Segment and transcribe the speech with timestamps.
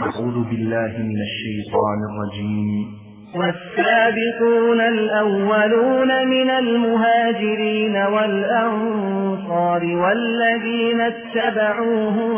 [0.00, 2.86] أعوذ بالله من الشيطان الرجيم.
[3.34, 12.36] والسابقون الأولون من المهاجرين والأنصار والذين اتبعوهم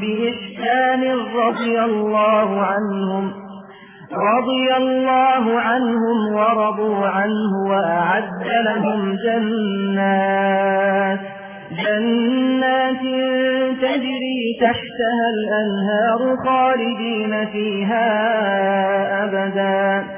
[0.00, 1.02] بإحسان
[1.36, 3.32] رضي الله عنهم
[4.12, 11.20] رضي الله عنهم ورضوا عنه وأعد لهم جنات.
[11.72, 13.02] جنات
[13.82, 18.08] تجري تحتها الأنهار خالدين فيها
[19.24, 20.08] أبدا.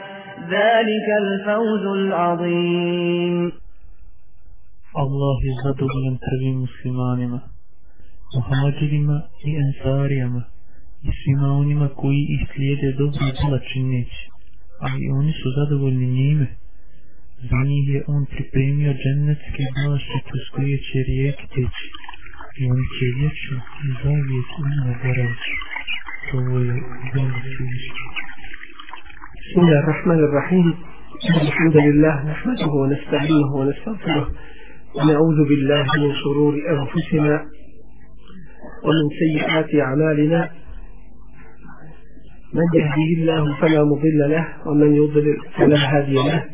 [0.51, 3.53] ذلك الفوز العظيم.
[5.05, 7.41] الله عزت بلن تربي مسلمانما
[8.37, 10.43] محمدرما لأنصارما
[11.05, 14.23] i svima onima koji ih slijede dobro i pola čineći,
[14.83, 16.47] أي i oni su zadovoljni.
[17.53, 21.87] Njih je on pripremio džennetske bašte kroz koje će rijeke teći
[22.59, 25.51] i oni će vječno i zavijek u njima boraviti.
[26.31, 26.75] To je
[27.15, 27.93] dobro sviđa.
[29.45, 30.75] بسم الله الرحمن الرحيم
[31.47, 34.27] الحمد لله نحمده ونستعينه ونستغفره
[34.97, 37.35] ونعوذ بالله من شرور أنفسنا
[38.85, 40.51] ومن سيئات أعمالنا
[42.55, 46.54] من يهديه الله فلا مضل له ومن يضلل فلا هادي له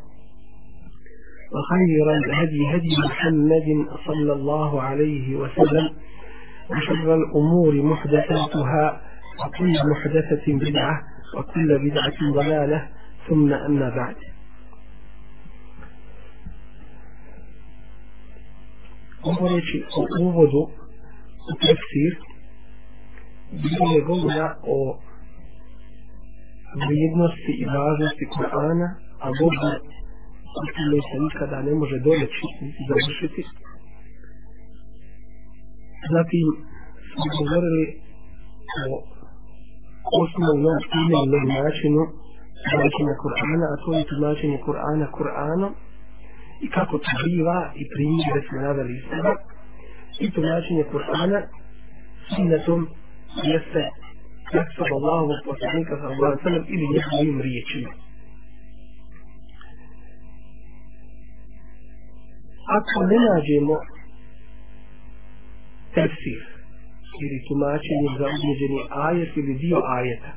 [1.51, 5.89] وخير الهدي هدي محمد صلى الله عليه وسلم
[6.69, 9.01] وشر الأمور محدثاتها
[9.45, 11.01] وكل محدثة بدعة
[11.37, 12.87] وكل بدعة ضلالة
[13.27, 14.15] ثم أما بعد.
[19.23, 20.61] Govoreći o uvodu
[21.49, 22.11] u tefsir
[23.51, 24.97] bilo je govora o
[26.85, 29.75] vrijednosti i važnosti Kur'ana a govor
[30.57, 30.61] o
[31.09, 32.45] se nikada ne može doleći
[32.79, 33.41] i završiti
[36.15, 36.47] zatim
[37.09, 37.83] smo govorili
[38.91, 38.93] o
[40.21, 42.01] osnovnom imenom načinu
[42.69, 45.71] tumačenja Kur'ana a to je tumačenje Kur'ana Kur'anom
[46.65, 49.33] i kako to biva i primjere smo naveli iz toga
[50.23, 51.39] i tumačenje Kur'ana
[52.31, 52.81] sunnetom
[53.51, 53.83] jeste
[54.51, 57.91] praksa Allahovog poslanika sallallahu alaihi sallam ili njegovim riječima.
[62.77, 63.75] Ako ne nađemo
[65.95, 66.41] tefsir
[67.23, 70.31] ili tumačenje za određeni ajet ili dio ajeta,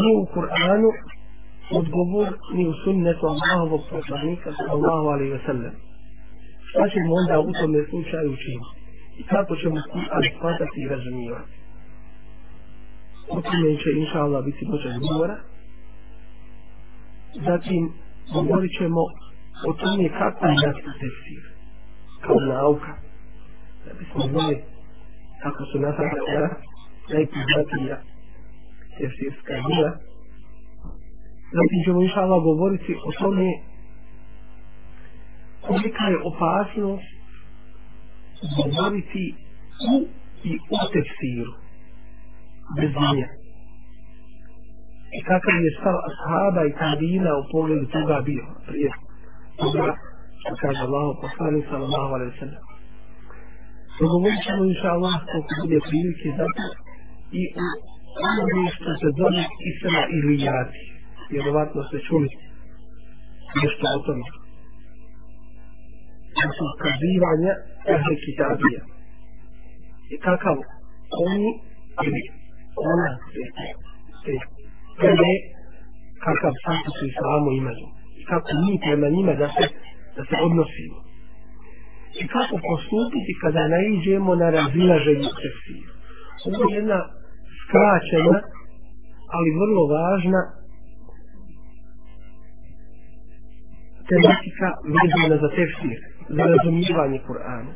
[0.00, 0.90] ni u Kur'anu
[1.80, 5.74] odgovor ni u sunnetu Allahovog poslanika sallallahu alaihi wa sallam.
[6.68, 8.72] Šta ćemo onda u tome slučaju učiniti?
[9.20, 11.54] I kako ćemo Kur'an shvatati i razumijevati?
[13.34, 15.36] O tome će inša Allah biti počet govora.
[17.46, 17.82] Zatim
[18.34, 19.02] govorit ćemo
[19.68, 21.42] o tome kako je nastu tefsir
[22.24, 22.92] kao nauka.
[23.84, 24.56] Da bismo znali
[25.42, 26.50] kako su nastavljena
[27.12, 27.96] najpoznatija
[28.98, 29.92] tefsirska djela
[31.56, 33.48] Zatim ćemo inša Allah govoriti o tome
[35.66, 37.08] kolika je opasnost
[38.58, 39.24] govoriti
[39.92, 39.94] u
[40.50, 41.52] i u tefsiru
[42.76, 43.26] bez nje.
[45.16, 48.90] I kakav je stav ashaba i tabina u pogledu toga bio prije
[49.62, 49.86] toga
[50.40, 52.62] što kaže Allah poslani sallallahu alaihi sallam.
[54.00, 56.66] Dogovorit ćemo inša Allah koliko bude prilike za to
[57.40, 60.82] i u onome što se zove Isra ili jati
[61.32, 62.28] vjerovatno ste čuli
[63.60, 64.26] nešto o tome.
[66.38, 67.52] To su kazivanja
[67.94, 68.82] ehli kitabija.
[70.12, 70.56] I kakav
[71.30, 71.50] oni
[72.06, 72.22] ili
[72.90, 73.42] ona te,
[74.24, 74.34] te
[75.00, 75.32] prve
[76.24, 77.99] kakav status u islamu imaju.
[78.20, 79.64] I kako mi prema njima da se,
[80.16, 80.98] da se odnosimo.
[82.20, 85.92] I kako postupiti kada naiđemo na razilaženje tefsira.
[86.46, 86.98] Ovo je jedna
[87.62, 88.36] skraćena,
[89.34, 90.40] ali vrlo važna
[94.10, 95.98] tematika vezana za tefsir,
[96.36, 97.72] za razumijevanje Kur'ana.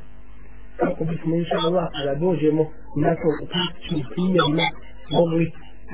[0.80, 2.62] Kako bismo inša Allah, kada dođemo
[3.04, 4.66] na to u praktičnim primjerima,
[5.18, 5.44] mogli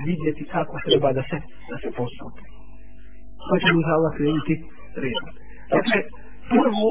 [0.07, 1.39] vidjeti kako treba da se,
[1.71, 2.60] da se postupi.
[3.49, 4.55] Pa ćemo inša Allah krenuti
[5.03, 5.29] redom.
[5.75, 5.97] Dakle,
[6.53, 6.87] prvo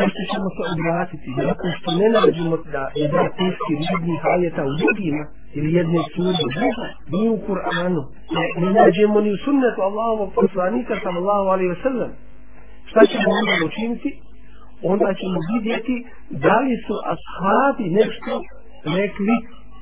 [0.00, 4.72] nešto ćemo se obratiti, nakon što ne nađemo da je da teški ridnih ajeta u
[4.80, 5.24] drugima,
[5.56, 8.02] ili jedne suri u druga, ni u Kur'anu,
[8.36, 12.10] ne, ne nađemo ni u sunnetu Allahovog poslanika, sallallahu alaihi wa sallam.
[12.90, 14.10] Šta ćemo onda učiniti?
[14.92, 15.96] Onda ćemo vidjeti
[16.44, 18.32] da li su ashabi nešto
[18.98, 19.34] rekli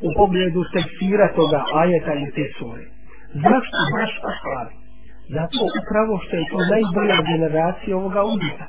[0.07, 2.85] u pogledu tekstira toga ajeta i te sure.
[3.45, 4.82] Zašto baš ashabi?
[5.37, 8.67] Zato upravo što je to najbolja generacija ovoga umjeta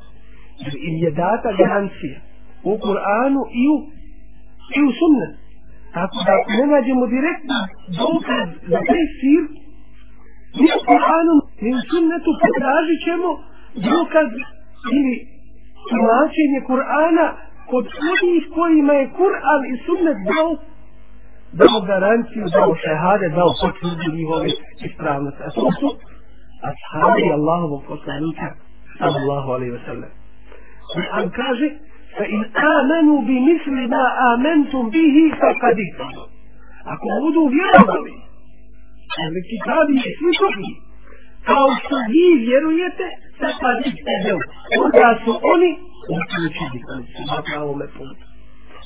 [0.89, 2.17] im je data garancija
[2.63, 3.77] u Kur'anu i u,
[4.77, 5.39] i u sunnetu.
[5.97, 7.57] Tako da ne nađemo direktno
[8.03, 9.44] dokaz za taj sir,
[10.61, 13.29] ni u Kur'anu, ni u sunnetu potražit ćemo
[13.91, 14.29] dokaz
[14.97, 15.15] ili
[15.89, 17.27] tumačenje Kur'ana
[17.71, 20.50] kod onih kojima je Kur'an i sunnet dao
[21.59, 24.47] dao garanciju, dao šehade, dao potvrdu njihove
[24.88, 25.41] ispravnosti.
[25.47, 25.88] A to su
[26.71, 28.48] ashabi Allahovog poslanika
[29.00, 30.12] sallallahu alaihi wa sallam.
[30.94, 31.68] Kur'an kaže
[32.18, 32.42] fa in
[32.75, 36.24] amanu bi misli ma amantum bihi faqad ihtadu.
[36.94, 38.15] Ako budu vjerovali,
[39.24, 40.71] ali kitabi je svi tobi,
[41.50, 43.07] kao što vi vjerujete,
[43.39, 44.38] faqad ihtadu.
[44.83, 45.69] Onda su oni
[46.15, 48.25] uključili oni su na pravome putu.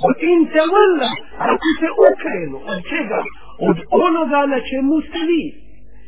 [0.06, 1.10] Wa in tawalla,
[1.52, 3.20] ako se okrenu od čega?
[3.70, 5.44] Od onoga na čemu ste vi,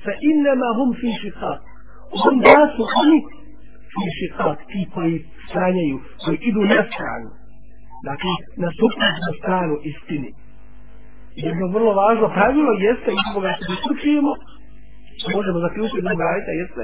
[0.04, 1.60] fa innama hum fi šiqat.
[2.22, 2.36] hum
[2.76, 3.18] su oni
[3.94, 5.16] fi šiqat, ti koji
[5.50, 7.30] stranjaju, koji idu na stranu.
[8.10, 10.30] Dakle, na suprotnu stranu istini.
[11.46, 14.32] Jedno vrlo važno pravilo jeste, i koga se diskutujemo,
[15.36, 16.84] možemo zaključiti da brajta jeste,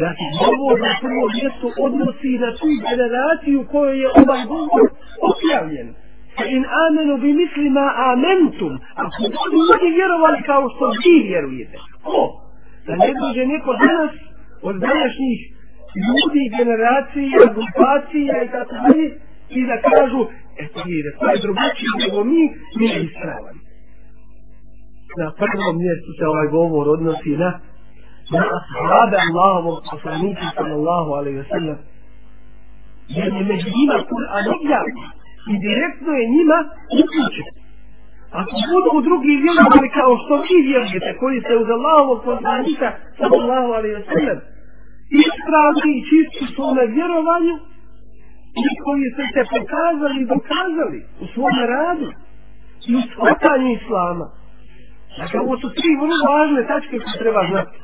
[0.00, 4.84] da se govor na prvo mjesto odnosi na tu generaciju kojoj je ovaj govor
[5.30, 5.88] objavljen.
[6.56, 8.72] In amenu bi mislima amentum,
[9.04, 11.78] ako budu ljudi vjerovali kao što vi vjerujete.
[12.06, 12.20] Ko?
[12.86, 14.12] Da ne dođe neko danas
[14.68, 15.38] od današnjih
[16.06, 19.06] ljudi, generacija, grupacija i tako dalje
[19.58, 20.20] i da kažu,
[20.62, 22.42] eto vide, to je drugačije nego mi,
[22.78, 23.56] mi je ispravan.
[25.20, 27.50] Na prvom mjestu se ovaj govor odnosi na
[28.34, 31.78] na ashabe Allahovog poslanika sallallahu alaihi wa sallam
[33.16, 35.10] jer je među njima Kur'an objavljen
[35.52, 36.58] i direktno je njima
[37.00, 37.48] uključen.
[38.40, 42.88] Ako budu drugi vjerovali kao što vi vjerujete koji ste uz Allahovog poslanika
[43.18, 44.38] sallallahu alaihi wa sallam
[45.22, 47.54] ispravni i čisti su na vjerovanju
[48.66, 52.08] i koji ste se pokazali i dokazali u svom radu
[52.88, 54.26] i u shvatanju islama.
[55.18, 57.76] Dakle, ovo su tri vrlo važne tačke koje treba znati.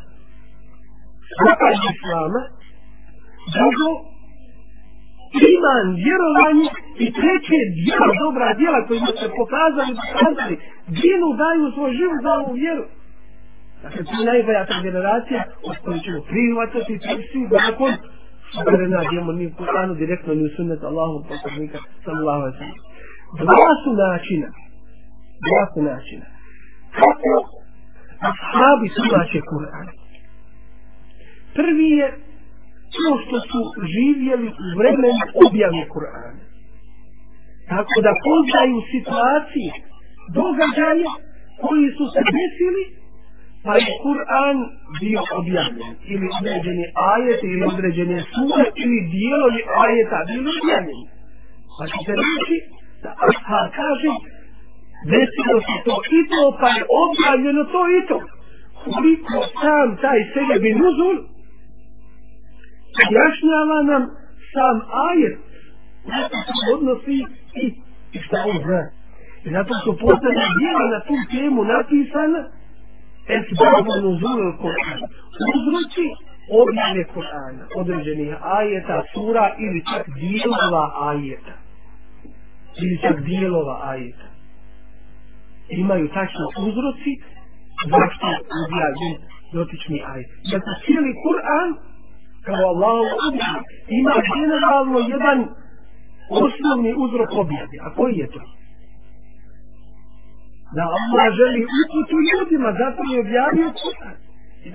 [1.31, 2.41] Shvatanje islama,
[3.55, 3.89] drugo,
[5.55, 6.69] iman, vjerovanje
[7.05, 10.55] i treće djela, dobra djela koji su se pokazali i dokazali,
[10.99, 12.85] djelu daju svoj život za ovu vjeru.
[13.83, 16.93] Dakle, to je najbolja ta generacija od koje ćemo prihvatati
[17.29, 17.93] svi nakon
[18.49, 22.81] što ne nađemo ni u Kur'anu direktno ni u sunnetu Allahom poslanika sallallahu alaihi sallam.
[23.43, 24.49] Dva su načina.
[25.47, 26.27] Dva su načina.
[26.99, 27.33] Kako
[28.31, 29.87] ashabi tumače Kur'an.
[31.59, 32.07] Prvi je
[32.95, 33.61] to što su
[33.95, 36.43] živjeli u vremenu objave Kur'ana.
[37.73, 39.73] Tako da poznaju situacije,
[40.41, 41.07] događaje
[41.63, 42.85] koji su se desili
[43.65, 44.57] pa je Kur'an
[45.03, 51.07] bio objavljen ili određene ajet ili određene sure ili dijelovi ajeta bili objavljeni.
[51.77, 52.57] Pa ćete reći
[53.03, 54.13] da Ashar kaže
[55.15, 58.19] desilo se to i to pa je objavljeno to i to.
[58.85, 61.17] Koliko sam taj sebe bi nuzul
[63.05, 64.03] objašnjava nam
[64.55, 64.77] sam
[65.09, 65.37] ajet
[66.11, 67.17] na to se odnosi
[67.63, 67.67] i,
[68.17, 68.83] i šta on zna.
[69.45, 72.41] I zato su posljedna dijela na tu temu napisana
[73.37, 75.01] esbabu nuzul Kur'an.
[75.55, 76.07] Uzroci
[76.63, 81.55] objave Kur'ana, određenih ajeta, sura ili čak dijelova ajeta.
[82.83, 84.29] Ili čak dijelova ajeta.
[85.69, 87.13] Imaju tačno uzroci
[87.93, 89.15] zašto je objavljen
[89.53, 90.29] dotični ajet.
[90.53, 91.69] Zato cijeli Kur'an,
[92.47, 92.99] kao Allah
[93.29, 93.65] objavljen,
[94.01, 95.39] ima generalno jedan
[96.45, 97.77] osnovni uzrok objave.
[97.87, 98.41] A koji je to?
[100.77, 104.17] da Allah želi uputu ljudima, zato je objavio Kur'an.
[104.67, 104.69] I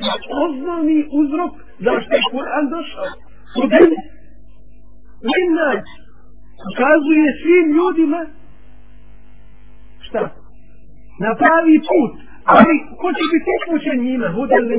[0.46, 1.54] osnovni uzrok
[1.88, 3.10] zašto je Kur'an došao.
[3.56, 3.92] Kudem,
[5.30, 5.86] Linnać,
[6.70, 8.22] ukazuje svim ljudima
[10.06, 10.22] šta?
[11.24, 12.14] Na pravi put.
[12.54, 14.28] Ali ko će biti upućen njima?
[14.36, 14.78] Hudan li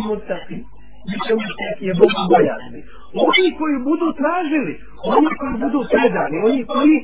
[1.03, 1.13] mutaki?
[1.13, 2.81] Biće mutaki je Bogu bojazni.
[3.29, 4.75] Oni koji budu tražili,
[5.17, 6.97] oni koji budu predani, oni koji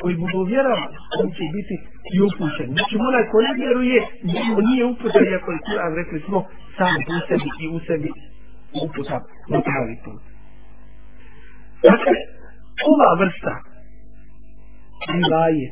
[0.00, 1.74] koji budu vjerovali, oni će biti
[2.14, 2.72] i upućeni.
[2.76, 3.98] Znači, onaj ko ne vjeruje,
[4.32, 6.38] njemu nije upućen, iako je Kur'an, rekli smo,
[6.76, 8.10] sam u sebi i u sebi
[8.84, 9.18] uputa
[9.52, 10.22] na pravi put.
[11.90, 12.16] Dakle,
[12.92, 13.54] ova vrsta
[15.14, 15.66] rivaje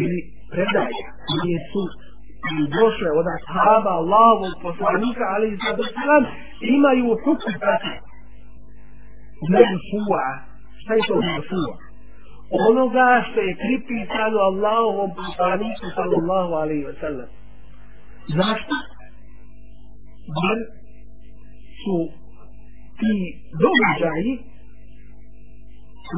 [0.00, 0.18] ili
[0.52, 1.02] predaje
[1.34, 1.82] nije su
[2.52, 6.28] i došle od ashaba Allahovog poslanika ali i sada
[6.76, 7.94] imaju hukm prati
[9.54, 10.28] merfu'a
[10.80, 11.74] šta je to merfu'a
[12.68, 17.28] onoga što je pripisano Allahovom poslaniku sallallahu alaihi wa sallam
[18.38, 18.74] zašto?
[20.42, 20.58] jer
[21.82, 21.96] su
[22.98, 23.14] ti
[23.64, 24.32] događaji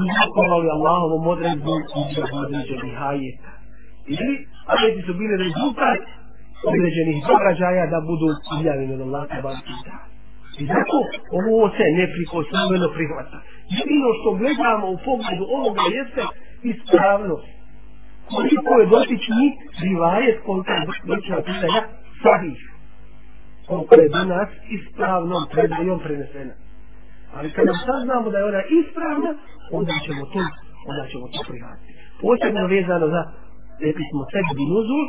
[0.00, 1.74] uzrokovali Allahovom odredbu
[2.12, 3.52] i određenih hajeta.
[4.06, 4.32] Ili
[4.74, 6.02] ajeti su bili rezultat
[6.70, 9.96] određenih događaja da budu objavljeni od Allah tabaraka
[10.62, 10.96] I zato
[11.40, 13.38] ovo se neprikosnoveno prihvata.
[13.76, 16.22] Jedino što gledamo u pogledu ovoga jeste
[16.72, 17.48] ispravnost.
[18.34, 19.46] Koliko je dotični
[19.84, 21.82] rivajet koliko je dotična pitanja
[22.22, 22.60] sahih.
[23.68, 26.54] Koliko je do nas ispravnom predajom prenesena.
[27.34, 29.30] Ali kada saznamo da je ona ispravna,
[29.78, 30.40] onda ćemo to,
[30.90, 31.92] onda ćemo to prihvatiti.
[32.22, 33.22] Posebno vezano za
[33.90, 35.04] epismo Sed Binuzul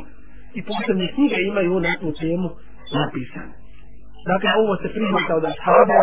[0.58, 2.48] i posebne knjige imaju na tu temu
[2.98, 3.54] napisane.
[4.32, 6.02] Dakle, ovo se prihvata od Ashaba,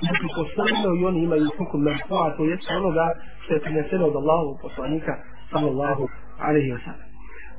[0.00, 3.06] znači neprikosnovno i oni imaju hukum merfua, to je onoga
[3.42, 5.12] što je prineseno od Allahovog poslanika,
[5.52, 6.04] sallallahu
[6.46, 7.08] alaihi wa sallam.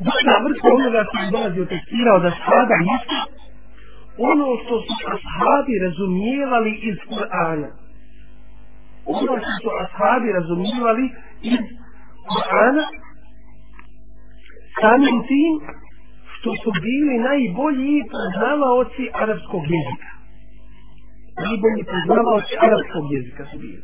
[0.07, 3.17] Druga vrsta onoga što je dolazi od tekstira od Ashaba jeste
[4.31, 7.69] ono što su Ashabi razumijevali iz Kur'ana
[9.05, 11.05] ono što su ashabi razumijevali
[11.41, 11.63] iz
[12.31, 12.83] Kur'ana
[14.82, 15.52] samim tim
[16.34, 20.10] što su bili najbolji poznavaoci arapskog jezika.
[21.46, 23.82] Najbolji poznavaoci arapskog jezika su bili.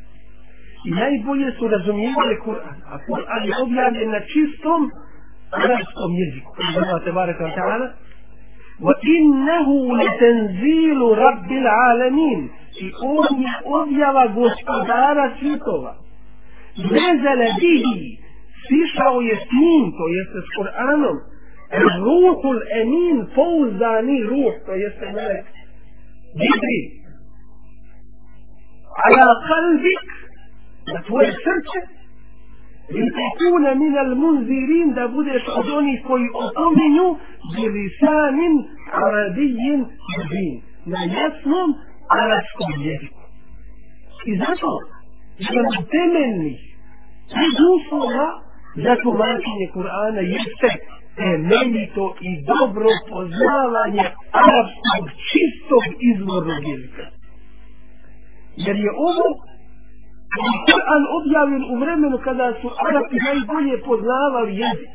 [0.89, 2.79] I najbolje su razumijevali Kur'an.
[2.93, 4.81] A Kur'an je objavljen na čistom
[5.65, 6.51] arapskom jeziku.
[6.73, 7.89] Znate, barek wa ta'ala.
[8.87, 9.69] وَإِنَّهُ
[10.01, 12.41] لِتَنْزِيلُ رَبِّ الْعَالَمِينَ
[12.79, 15.95] i on je objava gospodara svjetova.
[16.77, 18.19] Vezale bihi,
[18.68, 21.18] sišao je s njim, to jeste s Koranom,
[22.06, 25.46] ruhul emin, pouzdani ruh, to jeste melek.
[26.40, 26.80] Gibri,
[29.06, 30.06] ala kalbik,
[30.94, 31.80] na tvoje srce,
[32.90, 37.08] i tekuna min al munzirin, da budeš od onih koji opominju,
[37.56, 38.56] bilisanin
[39.04, 39.80] arabijin
[40.14, 40.56] jubin.
[40.86, 41.70] Na jasnom
[42.20, 43.22] arabskom jeziku.
[44.26, 44.72] I zato,
[45.48, 46.60] jedan temeljnih
[47.76, 48.45] uslova
[48.84, 50.70] za tumačenje Kur'ana jeste
[51.20, 54.06] temeljito i dobro poznavanje
[54.44, 57.06] arabskog čistog izvornog jezika.
[58.66, 59.28] Jer je ovo
[60.68, 64.92] Kur'an objavljen u vremenu kada su Arapi najbolje poznavali jezik.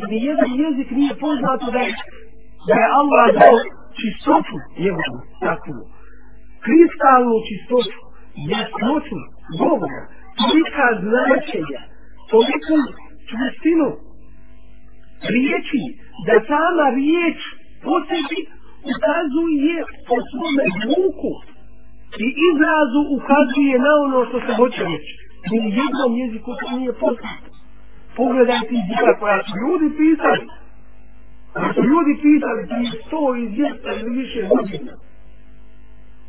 [0.00, 1.92] I nijedan jezik nije poznato da je,
[2.68, 3.56] da je Allah dao
[4.00, 5.80] čistotu njegovu takvu
[6.64, 8.00] kristalnu čistoću,
[8.52, 9.18] jasnoću,
[9.60, 10.02] govora,
[10.38, 11.80] tolika značenja,
[12.30, 12.74] toliko
[13.34, 13.88] čvrstinu
[15.34, 15.82] riječi,
[16.26, 17.38] da sama riječ
[17.84, 18.40] po sebi
[18.92, 19.76] ukazuje
[20.08, 21.32] po svome zvuku
[22.24, 25.12] i izrazu ukazuje na ono što se hoće reći.
[25.50, 27.48] Ni u jednom jeziku to nije poznato.
[28.16, 30.44] Pogledajte djela koja su ljudi pisali.
[31.52, 34.92] Koja su ljudi pisali prije sto i dvijesta ili više godina.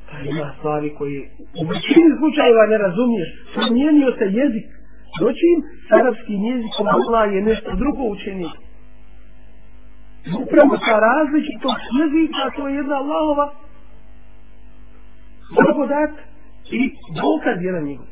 [0.10, 1.20] Pa ima stvari koje
[1.62, 3.30] u većini slučajeva ne razumiješ.
[3.56, 4.68] Promijenio se jezik.
[5.22, 5.58] Doćim
[5.88, 8.52] s arapskim jezikom Allah je nešto drugo učenje.
[10.44, 13.46] Upravo ta različitost jezika, to je jedna Allahova
[15.58, 16.14] blagodat
[16.80, 16.82] i
[17.22, 18.06] dokaz je na njegu.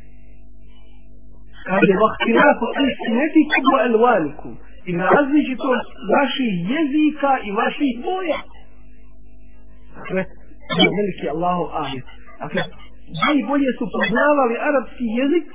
[1.68, 4.54] Kaže, vahtirako istinetikum wa elvanikum.
[4.90, 8.40] I različitost vaših jezika i vaših boja.
[9.98, 10.22] Dakle,
[10.80, 12.08] je veliki Allahov ajet.
[12.42, 12.62] Dakle,
[13.26, 15.48] najbolje su poznavali arapski jezik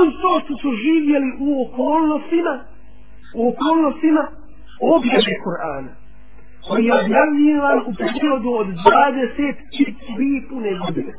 [0.00, 2.54] uz to što su živjeli u okolnostima
[3.38, 4.22] u okolnostima
[4.94, 5.92] objave Kur'ana
[6.66, 11.12] koji je objavljivan u periodu od 23 pune godine.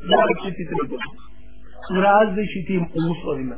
[0.00, 1.04] 23 godine.
[1.92, 3.56] U različitim uslovima.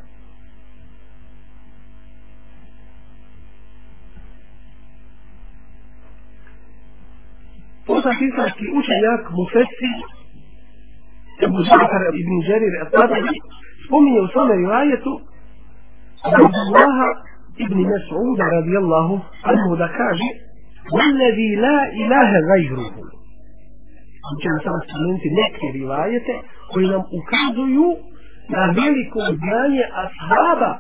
[7.87, 9.93] poznat islamski učenjak Mufessi
[11.45, 13.35] Ebu Zafar ibn Đerir al-Tabari
[13.93, 15.13] spominje u tome rivajetu
[16.25, 16.97] Abdullah
[17.65, 19.15] ibn Mas'ud radijallahu
[19.51, 20.29] anhu da kaže
[20.97, 23.03] Wallazi la ilaha gajruhu
[24.29, 26.35] Mi ćemo samo spomenuti neke rivajete
[26.71, 27.89] koji nam ukazuju
[28.55, 30.73] na veliko znanje ashaba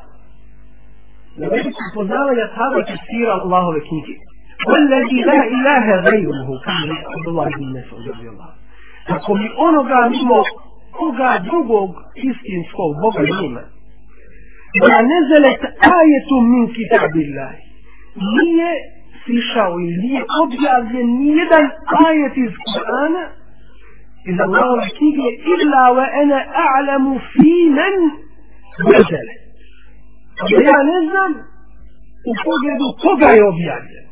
[1.40, 4.14] na veliko poznavanje ashaba tefsira Allahove knjige.
[4.70, 8.54] Wallazi la ilaha gajruhu kaže Abdullah ibn Mas'ud radijallahu
[9.14, 10.40] Ako mi onoga mimo
[10.96, 11.90] koga drugog
[12.28, 13.62] istinskog Boga nema,
[14.80, 15.62] Ma nezelet
[15.98, 17.62] ajetu min kitabillahi.
[18.38, 18.70] Nije
[19.24, 21.66] sišao i nije objavljen nijedan
[22.06, 23.24] ajet iz Kur'ana
[24.30, 27.96] iz Allahove knjige illa wa ene a'lamu fi men
[28.90, 29.34] nezele.
[30.50, 31.32] Da ja ne znam
[32.30, 34.04] u pogledu koga je objavljen.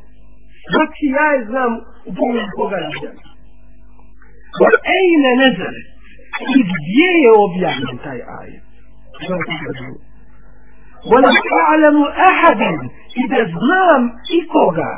[0.72, 1.72] Znači ja je znam
[2.08, 3.26] u pogledu koga je objavljen.
[4.60, 5.82] Wa ejne nezele.
[11.12, 12.70] ولم أعلم أحدا
[13.24, 14.92] إذا زمام إيكوغا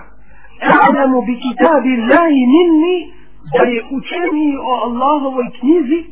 [0.63, 3.13] أعلم بكتاب الله مني.
[3.55, 6.05] بري أتاني أو الله وكنيزي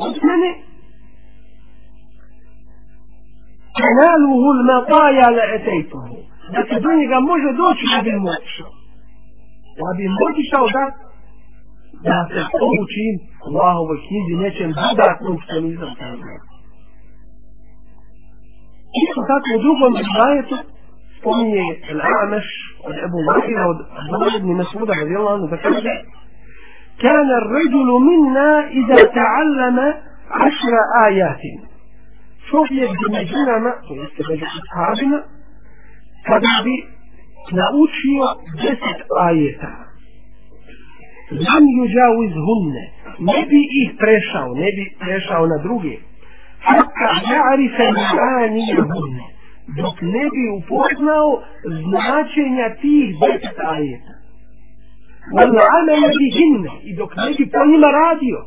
[0.00, 0.52] أتاني
[3.76, 6.04] تناله المطايا لأتيته
[6.50, 8.64] لكن دوني قام موجه دوش لابن موكشو
[9.78, 10.78] لابن موكشو
[12.06, 13.14] da se poučim
[13.46, 16.38] Allahovoj knjizi nečem dodatnom što nisam saznao
[19.04, 19.92] isto tako u drugom
[20.28, 20.56] ajetu
[21.16, 22.48] spominje Al-Amaš
[22.88, 25.94] od Ebu Bakira od Abdullah ibn Mas'uda radijallahu anhu da kaže
[27.02, 29.78] كان الرجل منا إذا تعلم
[30.30, 30.74] عشر
[31.08, 31.42] آيات
[32.50, 35.18] čovjek bi među nama, to jeste među ashabima,
[36.28, 36.74] kada bi
[37.60, 38.24] naučio
[38.62, 39.72] deset ajeta,
[41.78, 42.84] yuđawiz hunne,
[43.18, 45.94] ne bi ih prešao, ne bi prešao na druge,
[46.66, 49.26] hatta ja'rife ma'anije hunne,
[49.78, 51.42] dok ne bi upoznao
[51.84, 54.14] značenja tih deset ajeta.
[55.34, 58.38] Wala amele bi hinne, i dok ne bi po njima radio.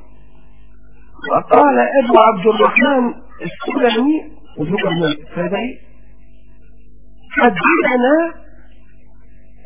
[1.31, 4.21] Wa kala Ebu Abdurrahman السلمي
[4.57, 5.79] وذكر من الفدعي
[7.31, 8.33] حدثنا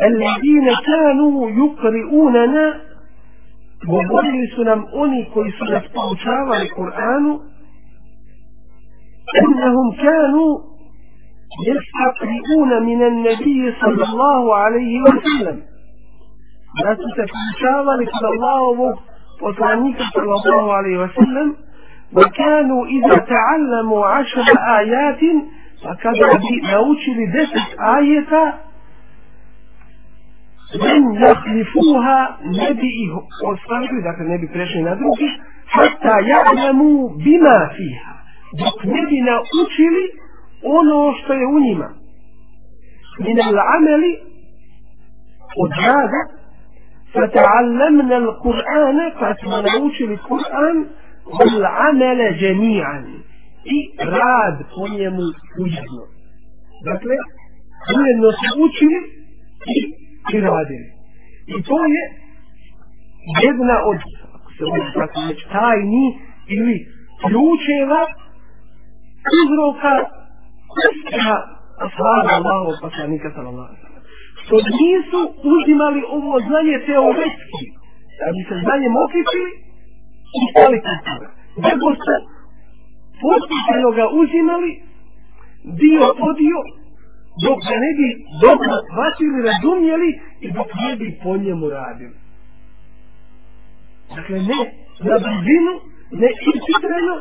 [0.08, 2.82] الذين كانوا يقرؤوننا
[3.88, 7.40] govorili su nam oni koji su nas poučavali Kur'anu
[9.44, 10.52] أنهم كانوا
[11.70, 15.62] يستقرئون من النبي صلى الله عليه وسلم
[16.84, 18.96] da su se poučavali kod Allahovog
[19.40, 21.56] poslanika sallallahu alaihi wa sallam
[22.14, 24.46] وكانوا إذا تعلموا عشر
[24.80, 25.20] آيات
[25.84, 28.54] فكذا بي نوشي لدفت آية
[30.76, 33.12] لن يخلفوها نبي
[33.44, 35.22] وصلوا ذاك النبي بريشن ندرك
[35.68, 38.20] حتى يعلموا بما فيها
[41.14, 41.90] što je u njima.
[43.20, 44.12] Min al-amali
[45.64, 46.40] od rada
[47.14, 50.86] فتعلمنا القرآن فسنوشي القرآن
[51.26, 53.06] والعمل جميعا
[54.88, 55.24] njemu
[55.64, 56.04] ujedno.
[56.86, 57.16] Dakle,
[57.98, 59.00] ujedno su učili
[59.76, 59.78] i,
[60.34, 60.88] i radili.
[61.54, 62.02] I to je
[63.48, 64.00] jedna od
[64.60, 66.06] se može tako reći, tajni
[66.56, 66.76] ili
[67.24, 68.02] ključeva
[69.40, 69.94] uzroka
[70.88, 71.38] uspjeha
[71.86, 74.04] ashaba Allahov poslanika sallallahu alaihi sallam.
[74.42, 75.20] Što nisu
[75.56, 77.64] uzimali ovo znanje teoretski,
[78.20, 79.52] da bi se znanjem okričili
[80.38, 81.30] i stali kvalitativno.
[81.66, 82.14] Nego su
[83.24, 84.72] postupno ga uzimali
[85.82, 86.60] dio po dio
[87.46, 88.08] dok ga ne bi
[88.44, 90.10] dobro shvatili, razumjeli
[90.46, 92.16] i dok ne bi po njemu radili.
[94.16, 94.62] Dakle, ne
[95.08, 95.74] na brzinu,
[96.22, 97.16] ne ishitreno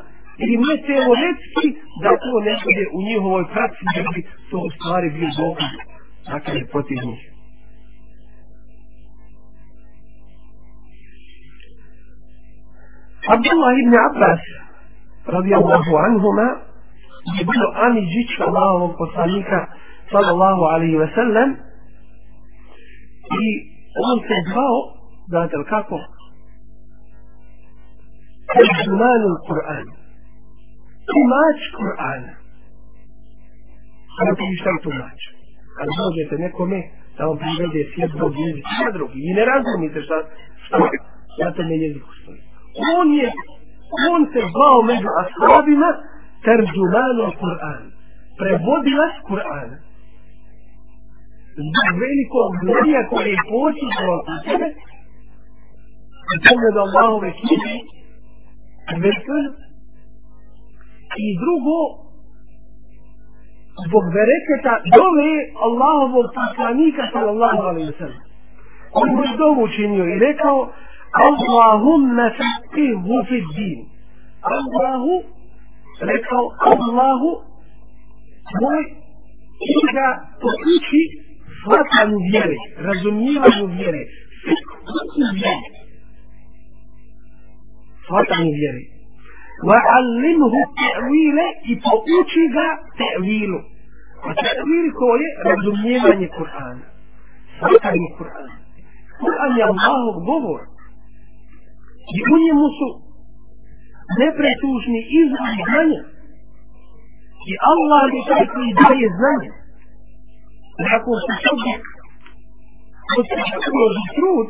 [0.47, 1.69] i ne teoretski
[2.03, 5.73] da to ne bude u njihovoj praksi da bi to u stvari bio dokaz.
[6.33, 7.23] Dakle, protiv njih.
[13.35, 14.43] Abdullah ibn Abbas
[15.27, 16.49] radijallahu anhuma
[17.37, 19.59] je bio amiđić Allahovog poslanika
[20.13, 21.49] sallallahu alaihi wa sallam
[23.45, 23.47] i
[24.11, 24.79] on se zvao
[25.29, 25.99] znate li kako?
[28.55, 29.87] Terjumanul Kur'an.
[31.09, 32.33] Tumač Kur'ana.
[34.15, 35.21] Znate ti šta je tumač?
[35.81, 36.79] ali možete nekome
[37.17, 39.19] da vam privede s jednog jezika na drugi.
[39.29, 40.17] I ne razumite šta
[40.67, 40.99] stoji
[41.43, 42.41] na tome jeziku stoji.
[42.99, 43.29] On je
[44.15, 45.91] on se zvao među ashabima
[46.47, 47.83] terđumanu Kur'an.
[48.41, 49.77] Prevodilac Kur'ana
[51.59, 54.69] zbog velikog znanja koje je počinjeno od sebe
[56.35, 57.75] i pogled Allahove knjige
[58.89, 59.51] prvenstveno
[61.25, 61.79] i drugo
[63.87, 65.33] zbog bereketa dove
[65.67, 68.23] Allahovog poslanika sallallahu alaihi wa sallam
[69.01, 70.59] on mu je dovu učinio i rekao
[71.27, 73.79] Allahumma faqihhu fi din.
[74.57, 75.15] Allahu
[76.13, 77.31] rekao Allahu
[78.63, 78.83] moj
[79.73, 80.09] i ga
[80.43, 81.03] pokući
[81.60, 84.02] shvatanju vjere, razumijevanju vjere,
[84.44, 85.68] fiqhu vjere.
[88.06, 88.84] Shvatanju vjere.
[89.68, 91.38] وعلمه التأويل
[91.72, 92.68] i pouči ga
[93.00, 93.60] tevilu.
[94.28, 96.86] A tevil ko je razumijevanje Kur'ana.
[97.58, 98.56] Svatanje Kur'ana.
[99.22, 100.62] Kur'an je Allahov govor.
[102.18, 102.90] I u njemu su
[104.22, 106.02] nepretužni izvori znanja.
[107.52, 109.52] I Allah je taj koji daje znanje.
[110.87, 111.83] Nakon što čovjek
[113.75, 114.49] uloži trud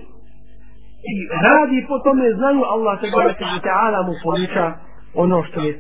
[1.13, 1.15] i
[1.47, 4.67] radi po tome znaju Allah te gore te ta'ala mu poveća
[5.15, 5.73] ono što je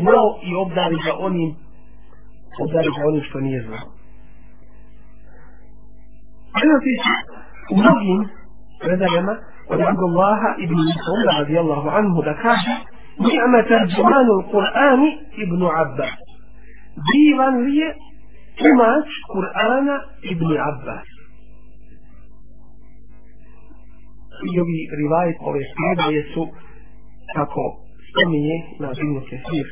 [0.00, 1.50] znao i obdari ga onim
[2.64, 3.86] obdari ga onim što nije znao.
[6.54, 7.14] Prenosi se
[7.72, 8.18] u mnogim
[8.82, 9.34] predajama
[9.72, 12.74] od Abdullaha ibn Mas'uda radijallahu anhu da kaže
[13.26, 15.10] Ni'ma tarjumanu al-Qur'ani
[15.44, 16.14] ibn Abbas.
[17.08, 17.88] Divan li je
[18.58, 19.96] tumač Kur'ana
[20.32, 21.08] ibn Abbas.
[24.48, 26.42] I ovi rivajet ove predaje su
[27.36, 27.64] kako
[28.08, 29.66] spominje na Ibnu Kesir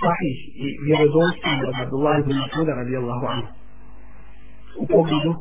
[0.00, 3.48] sahih i vjerodostojni od Abdullah ibn Mas'uda radijallahu anhu.
[4.82, 5.32] U pogledu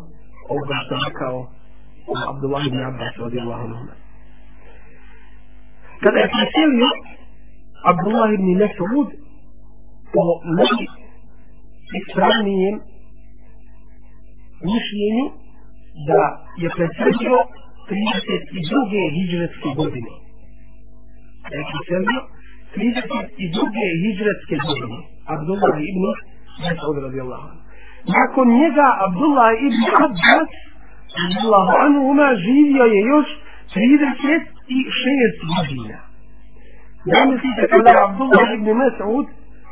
[0.54, 1.38] ovoga što rekao
[2.32, 3.84] Abdullah ibn Abbas radijallahu anhu.
[6.04, 6.90] Kada je preselio
[7.92, 9.08] Abdullah ibn Mesud
[10.14, 10.24] po
[10.58, 11.03] najbolji
[12.00, 12.76] ispravnijem
[14.72, 15.26] mišljenju
[16.08, 16.22] da
[16.62, 17.38] je preselio
[17.90, 19.16] 32.
[19.16, 20.12] hijđretske godine.
[21.50, 22.20] Da je preselio
[22.76, 24.02] 32.
[24.02, 24.98] hijđretske godine.
[25.36, 26.04] Abdullah ibn
[26.64, 27.64] Mas'ud radijallahu anhu.
[28.18, 30.52] Nakon njega Abdullah ibn Abbas
[31.22, 32.04] radijallahu anhu
[32.46, 33.28] živio je još
[33.76, 35.98] 36 godina.
[37.14, 39.26] Zamislite kada Abdullah ibn Mas'ud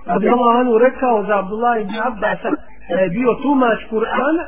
[0.05, 2.39] radijallahu anhu rekao za Abdullah ibn Abbas
[2.89, 4.45] da je bio tumač Kur'ana,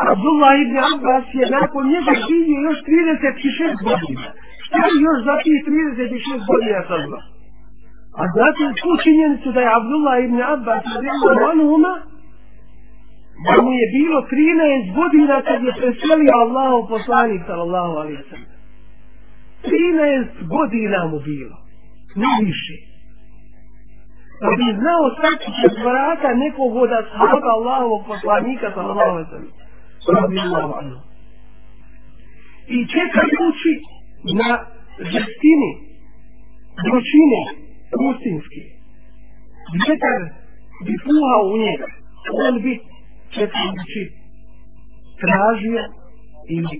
[0.00, 4.28] a Abdullah ibn Abbas je nakon njega živio još 36 godina.
[4.66, 7.00] Šta je još za tih 36 godina sad?
[8.20, 11.76] A znate tu činjenicu da je Abdullah ibn Abbas radijallahu anhu
[13.46, 18.52] da mu je bilo 13 godina kad je preselio Allahu poslanik sallallahu alaihi wa sallam.
[19.64, 21.56] 13 godina mu bilo.
[22.22, 22.93] Ne više.
[24.44, 29.52] Da bi znao svaki od vrata nekog od ashaba Allahovog poslanika sallallahu alaihi wa sallam.
[30.22, 30.98] Radijallahu anhu.
[32.76, 33.72] I čekajući
[34.40, 34.50] na
[35.12, 35.70] žestini,
[36.86, 37.40] vrućine,
[37.94, 38.62] pustinski,
[39.74, 40.20] vjetar
[40.86, 41.86] bi puhao u njega,
[42.46, 42.72] on bi
[43.36, 44.02] čekajući
[45.22, 45.82] tražio
[46.56, 46.76] ili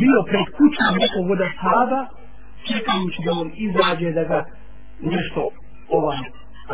[0.00, 2.00] bio pred kućom nekog od ashaba,
[2.68, 4.40] čekajući da on izađe da ga
[5.12, 5.40] nešto
[5.98, 6.18] ovaj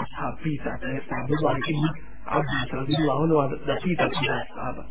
[0.02, 1.85] ashab pita, da je sa Abdullah ibn
[2.37, 4.85] Abbas radila ono da, da pita tida ashaba.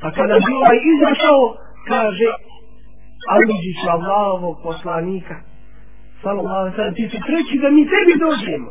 [0.00, 1.42] Pa kada bi ovaj izašao,
[1.92, 2.28] kaže,
[3.34, 5.36] Aliđić Allahovog poslanika,
[6.22, 8.70] sallallahu alaihi sallam, ti su treći da mi tebi dođemo.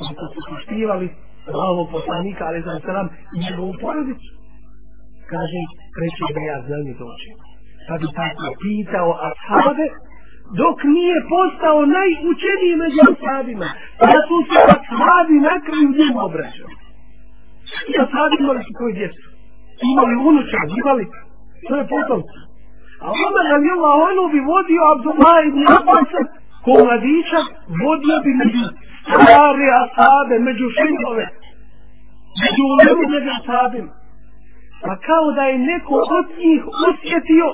[0.00, 1.06] Oni su poštivali
[1.52, 4.30] Allahovog poslanika, ali sam sallam, i njegovu porodicu.
[5.32, 5.60] Kaže,
[5.96, 7.42] treći da ja znam mi dođemo.
[7.88, 9.86] Pa bi tako pitao ashabe,
[10.60, 13.68] dok nije postao najučeniji među ashabima.
[14.00, 16.74] Pa su se ashabi na kraju njemu obraćali.
[17.90, 19.26] I ashabi imali su koji djecu.
[19.92, 21.04] Imali unuča, imali
[21.66, 22.38] svoje potomce.
[23.04, 26.20] A Omer radi Allah, ono bi vodio Abdullah ibn Abbasa
[26.64, 27.40] ko mladića,
[27.82, 28.62] vodio bi među
[29.08, 31.26] stare asabe, među šingove,
[32.42, 33.92] među ulemu među asabima.
[34.84, 37.48] Pa kao da je neko od njih osjetio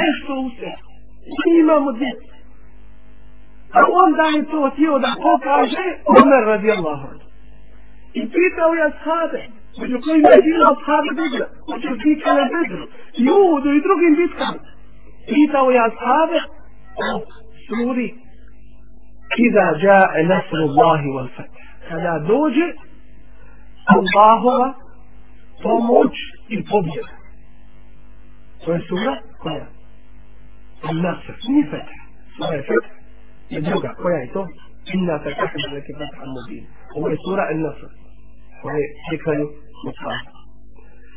[0.00, 0.85] nešto u sebi
[1.34, 2.32] svi imamo djecu.
[3.78, 5.86] A onda je to htio da pokaže
[6.16, 7.00] Omer radi Allah.
[8.18, 9.42] I pitao je ashabe,
[9.80, 12.84] među kojima je bilo ashabe Bedra, među bitka na Bedru,
[13.22, 14.60] i Uhudu i drugim bitkama.
[15.32, 16.38] Pitao je ashabe
[17.06, 17.08] o
[17.66, 18.08] suri
[19.46, 21.66] Iza jae nasru Allahi wal fatih.
[21.88, 22.66] Kada dođe
[23.94, 24.74] Allahova
[25.62, 26.14] pomoć
[26.48, 27.14] i pobjeda.
[28.64, 29.66] To je sura koja?
[30.82, 32.00] Al-Nasr, nije fetah.
[32.36, 32.94] Sura je fetah.
[33.50, 34.46] I druga, koja je to?
[34.94, 36.64] Inna fetahna leke fetah al-Mubin.
[36.96, 37.90] Ovo je sura Al-Nasr.
[38.62, 39.46] Koja je čekaju
[39.84, 40.30] Mustafa.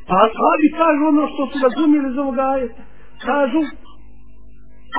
[0.07, 2.83] Pa ashabi kažu ono što su razumijeli za ovoga ajeta.
[3.29, 3.61] Kažu,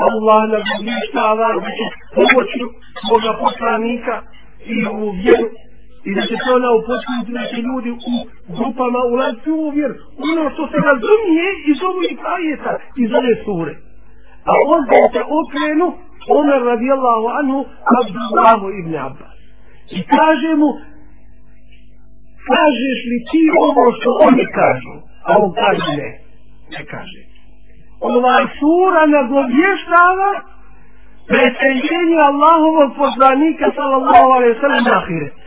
[0.07, 2.67] Allah nam uništava, da će pomoću
[3.11, 4.15] Boga poslanika
[4.75, 5.49] i u vjeru
[6.09, 8.15] i da će to ona upotpuniti da će ljudi u
[8.57, 9.95] grupama ulaziti u vjeru.
[10.31, 13.73] Ono što se razumije iz ovih ajeta, iz ove sure.
[14.45, 15.89] A onda se okrenu
[16.29, 17.59] Omer radijallahu anhu
[18.01, 19.37] Abdullahu ibn Abbas.
[19.99, 20.71] I kaže mu,
[22.51, 24.95] kažeš li ti ovo što oni kažu?
[25.29, 26.11] A on kaže ne,
[26.75, 27.21] ne kaže.
[28.01, 30.31] Ova sura nagovještava
[31.31, 35.39] preseljenje Allahovog poslanika sallallahu alaihi sallam na ahiret.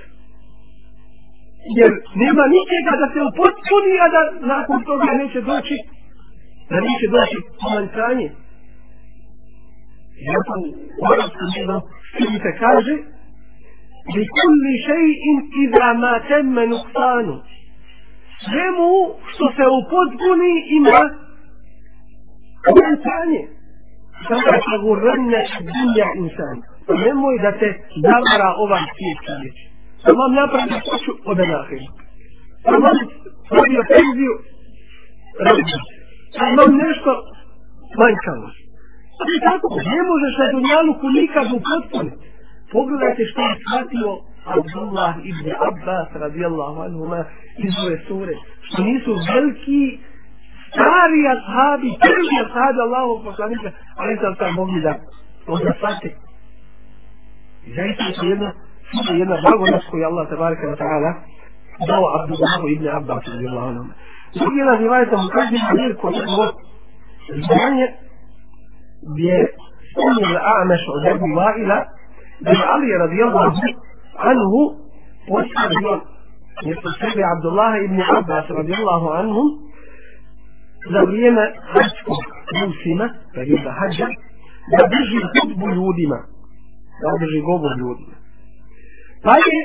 [1.79, 1.91] Jer
[2.23, 4.21] nema ničega da se upotpuni, a da
[4.53, 5.77] nakon toga neće doći,
[6.69, 8.29] da neće doći pomanjkanje
[10.29, 10.53] Zato
[11.01, 12.95] u arabskom jednom stilu se kaže
[14.13, 17.35] li kulli še'in iza ma temme nuktanu
[18.45, 18.91] svemu
[19.31, 20.99] što se upotpuni ima
[22.65, 23.43] pomankanje.
[24.27, 25.41] Sada se gurrne
[25.75, 26.57] dunja insan.
[27.05, 27.69] Nemoj da te
[28.05, 29.65] zavara ovaj svijet čovječe.
[30.03, 30.31] Sam vam
[30.83, 31.89] što ću od Anahira.
[32.63, 32.97] Sam vam
[33.57, 34.33] radio penziju,
[35.47, 35.77] radio.
[36.37, 37.11] Sam vam nešto
[38.01, 38.62] manjkavost.
[39.23, 42.11] Ali tako, ne možeš na Dunjaluku nikad u potpuni.
[42.73, 44.09] Pogledajte što je shvatio
[44.55, 47.21] Abdullah ibn Abbas radijallahu anhuma
[47.65, 48.35] iz ove sure.
[48.67, 49.81] Što nisu veliki
[50.69, 53.69] stari ashabi, prvi ashabi Allahovog poslanika,
[54.01, 54.93] ali sam sam mogli da
[55.53, 56.09] onda shvate.
[57.67, 58.49] I zaista je jedna
[59.09, 61.11] je jedna blagodat koju Allah tabaraka wa ta'ala
[61.89, 63.93] dao Abdullahu ibn Abbas radijallahu anhuma.
[64.35, 66.47] Drugi jedan rivajta mu kaže jer ko je ovo
[67.47, 67.87] znanje
[69.11, 69.37] gdje
[69.89, 71.79] spomnil A'meš od Ebu Wa'ila
[72.43, 73.57] da je Ali radijallahu
[74.31, 74.61] anhu
[75.27, 75.91] postavio
[76.65, 79.47] mjesto sebe Abdullah ibn Abbas radijallahu anhum
[80.91, 82.23] za vrijeme hađskog
[82.61, 84.07] musima, perioda hađa,
[84.71, 86.19] da drži hudbu ljudima,
[87.01, 88.15] da drži govor ljudima.
[89.25, 89.59] Pa je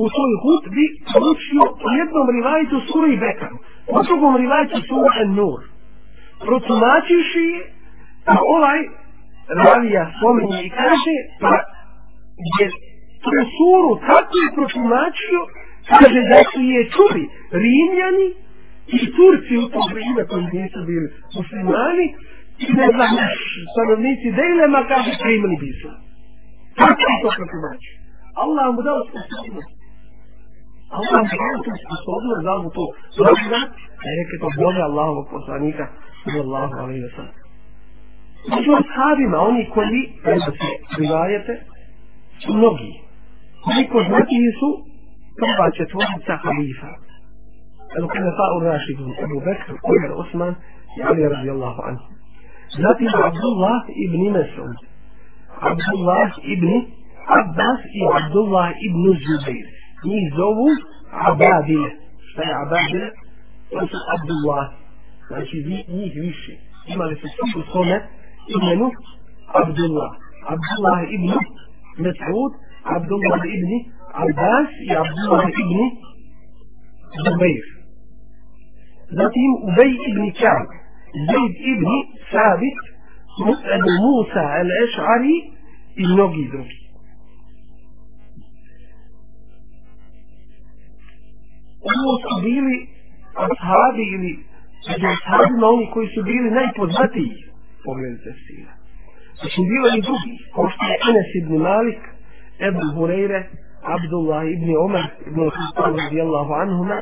[0.00, 3.52] u svoj hudbi poručio u jednom rivajtu sura i Bekar,
[3.94, 5.60] u drugom rivajtu sura En-Nur.
[6.44, 7.75] Protumačiši je
[8.26, 8.80] pa ovaj
[9.64, 11.52] ravija spominje i kaže pa
[12.58, 12.66] je
[13.22, 15.40] tu suru tako je protumačio
[15.90, 17.22] kaže da su je čuli
[17.64, 18.28] Rimljani
[18.98, 22.06] i Turci u to vrijeme koji nisu bili muslimani
[22.64, 23.10] i ne znam
[23.72, 25.90] stanovnici Dejlema kaže primili bi se.
[26.80, 27.94] Tako je to protumačio.
[28.42, 29.72] Allah mu dao sposobnost.
[30.96, 32.84] Allah mu dao tu sposobnost, dao mu to
[33.16, 33.44] Dobro,
[34.00, 35.84] da je rekao pa to bolje Allahovog poslanika,
[36.24, 37.45] sallallahu alaihi wa sallam.
[38.52, 40.68] Među ashabima, oni koji prenose
[40.98, 41.52] rivajete,
[42.42, 42.92] su mnogi.
[43.70, 44.68] Oni poznatiji su
[45.40, 46.92] prva četvorica halifa.
[47.96, 50.54] Evo kada fa u Rašidun, Abu Bekr, Omer, Osman
[50.98, 52.06] i Ali radijallahu anhu.
[52.82, 54.76] Zatim Abdullah ibn Mesud,
[55.70, 56.70] Abdullah ibn
[57.40, 59.66] Abbas i Abdullah ibn Zubair.
[60.08, 60.68] Njih zovu
[61.30, 61.90] Abadile.
[62.30, 63.08] Šta je Abadile?
[63.70, 64.66] To su Abdullah.
[65.28, 65.56] Znači
[65.98, 66.52] njih više.
[66.94, 67.96] Imali su svi u svome
[68.48, 68.90] imenu
[69.54, 70.10] Abdullah.
[70.46, 71.30] Abdullah ibn
[71.98, 72.52] Mesud,
[72.84, 73.70] Abdullah ibn
[74.14, 75.78] Abbas i Abdullah ibn
[77.24, 77.64] Zubair.
[79.18, 80.68] Zatim Ubej ibn Ka'b,
[81.30, 81.90] Zaid ibn
[82.30, 82.78] Sabit,
[83.46, 85.36] Mus'ab Musa al-Eš'ari
[85.96, 86.78] i mnogi drugi.
[91.90, 92.76] Ovo su bili
[93.44, 94.32] ashabi ili
[94.88, 97.45] među ashabima oni koji su bili najpoznatiji
[97.86, 98.72] pogledu tefsira.
[99.38, 102.02] Znači, bilo i drugi, kao što je Enes ibn Malik,
[102.68, 103.40] Ebu Hureyre,
[103.96, 106.98] Abdullah ibn Omer, ibn Khattab radijallahu anhuma,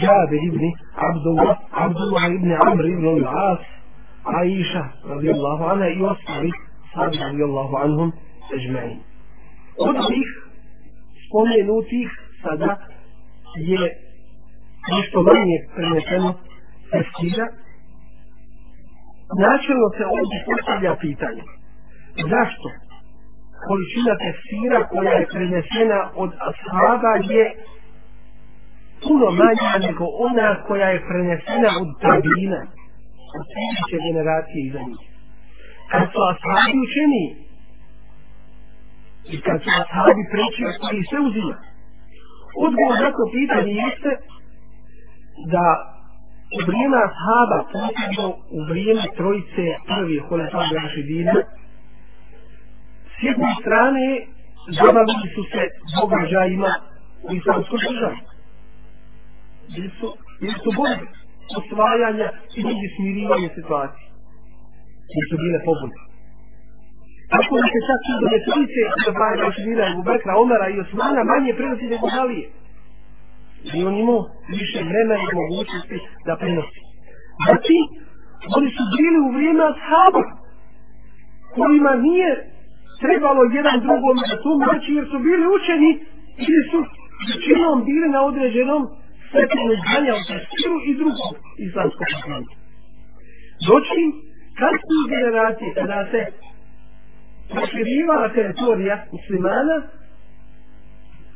[0.00, 0.64] Džabir ibn
[1.08, 3.62] Abdullah, Abdullah ibn Amr ibn Al-As,
[4.40, 6.50] Aisha radijallahu anha i ostali
[6.92, 8.12] sahabi radijallahu anhum
[8.56, 8.98] ežma'in.
[9.78, 10.28] Od tih
[11.26, 12.08] spomenutih
[12.42, 12.76] sada
[13.56, 13.82] je
[14.94, 16.34] nešto manje preneseno
[16.90, 17.46] tefsira,
[19.44, 21.44] načelno se ovdje postavlja pitanje.
[22.34, 22.68] Zašto?
[23.66, 27.44] Količina tefsira koja je prenesena od ashaba je
[29.04, 32.60] puno manja nego ona koja je prenesena od tabina,
[33.36, 35.02] od sljedeće generacije iza njih.
[35.90, 37.24] Kad su ashabi učeni
[39.34, 41.56] i kad su ashabi preći od koji se uzima,
[42.66, 44.12] odgovor na to pitanje jeste
[45.54, 45.66] da
[46.56, 51.34] u vrijeme ashaba, posebno u vrijeme trojice prvi hulefa Rašidina,
[53.14, 54.06] s jedne strane
[54.80, 55.62] zabavili su se
[56.00, 56.72] događajima
[57.28, 58.18] u islamskoj državi.
[59.74, 60.06] Bili su,
[60.40, 61.06] bili su borbe
[61.60, 64.06] osvajanja i drugi smirivanje situacije.
[65.10, 65.98] Bili su bile pobude.
[67.32, 71.52] Tako da se čak i do trojice Hulefan Rašidina, Ebu Bekra, Omara i Osmana manje
[71.58, 72.46] prenosi nego Halije.
[73.76, 74.20] I on imao
[74.56, 76.80] više vremena i mogućnosti da prenosi.
[77.44, 77.76] Znači,
[78.56, 80.22] oni su bili u vrijeme ashaba,
[81.56, 82.30] kojima nije
[83.04, 85.90] trebalo jedan drugom da tumači, jer su bili učeni
[86.46, 86.78] ili su
[87.28, 88.82] većinom bili na određenom
[89.28, 91.32] stepenu znanja u testiru i drugom
[91.66, 92.52] islamskom poznanja.
[93.68, 94.02] Doći
[94.60, 96.20] kasnije generacije, kada se
[97.52, 99.76] proširivala teritorija muslimana,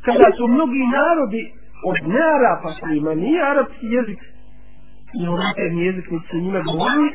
[0.07, 1.43] kada su mnogi narodi
[1.89, 4.21] od nearapa kojima nije arapski jezik,
[5.19, 7.09] i materni jezik, niti se njima govorili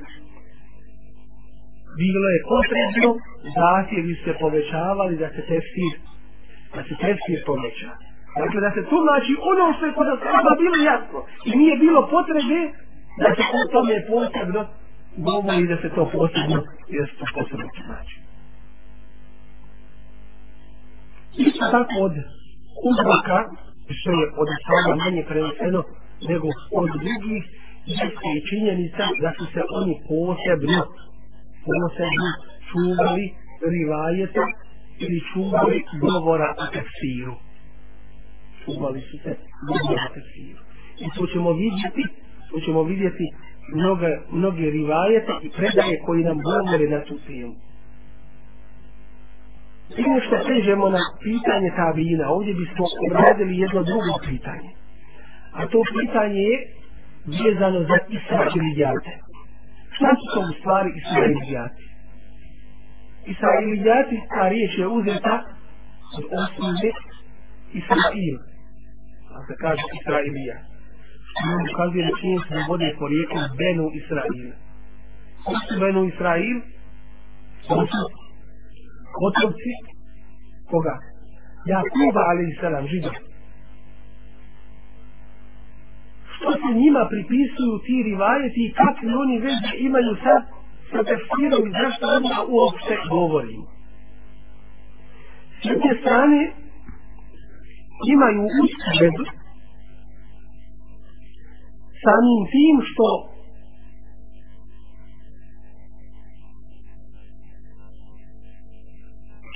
[2.02, 3.08] bilo je potrebno,
[3.60, 5.92] zahtjevi se povećavali da se tefsir,
[6.74, 7.92] da se tefsir poveća.
[8.42, 11.18] Dakle, da se tumači ono što je kod sada bilo jasno
[11.48, 12.60] i nije bilo potrebe
[13.22, 14.60] da se o tome posebno
[15.16, 16.58] govori da se to posebno,
[16.96, 18.16] jest se to posebno tumači.
[21.46, 22.14] Isto tako od
[22.90, 23.38] uzroka,
[23.98, 25.80] što je od sada manje preneseno,
[26.30, 26.46] nego
[26.80, 27.42] od drugih,
[27.86, 30.80] jeste i činjenica da su se oni posebno,
[31.66, 32.28] posebno
[32.70, 33.24] čuvali
[33.74, 34.44] rivajeta
[35.04, 37.34] ili čuvali govora o tefsiru.
[38.64, 39.32] Čuvali su se
[39.68, 40.62] govora o tefsiru.
[41.04, 42.02] I to ćemo vidjeti,
[42.50, 43.26] to ćemo vidjeti
[43.74, 47.69] mnoge, mnoge rivajete i predaje koji nam govore na tu temu.
[49.94, 54.70] Prije što pređemo na pitanje tabina, ovdje bismo obradili jedno drugo pitanje.
[55.58, 56.58] A to pitanje je
[57.42, 59.12] vezano za Israilijate.
[59.96, 61.84] Šta su to u stvari Israilijati?
[63.34, 65.34] Israilijati, ta riječ je uzeta
[66.16, 66.90] od osnovne
[67.80, 68.36] Israil.
[69.34, 70.56] A se kaže Israilija.
[71.30, 74.50] Što nam ukazuje na činjencu da vode po rijeku Benu Israil.
[75.44, 76.56] Ko su Benu Israil?
[77.68, 78.19] To su
[79.18, 79.72] potomci
[80.70, 80.94] koga?
[81.72, 83.14] Jakuba alaihi salam, židov.
[86.34, 90.34] Što se njima pripisuju ti rivajeti i kakvi oni veze imaju sa,
[90.90, 93.66] sa tefsirom i zašto onda uopšte govorimo?
[95.58, 96.40] S jedne strane
[98.14, 99.40] imaju usku vezu
[102.04, 103.06] samim tim što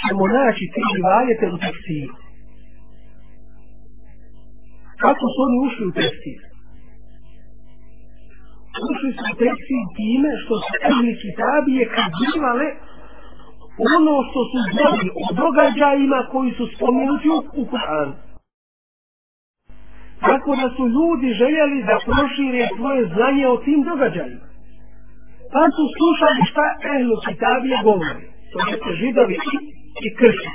[0.05, 2.15] ćemo naći tri rivajete u tefsiru.
[5.03, 6.41] Kako su oni ušli u tefsir?
[8.91, 12.69] Ušli su u tefsir time što su ehli kitabije kazivale
[13.97, 17.29] ono što su znali o događajima koji su spomenuti
[17.61, 18.15] u Kur'anu.
[20.29, 24.47] Tako da su ljudi željeli da prošire svoje znanje o tim događajima.
[25.53, 28.25] Pa su slušali šta ehlu kitabije govori.
[28.53, 29.37] To je židovi
[30.07, 30.53] i i.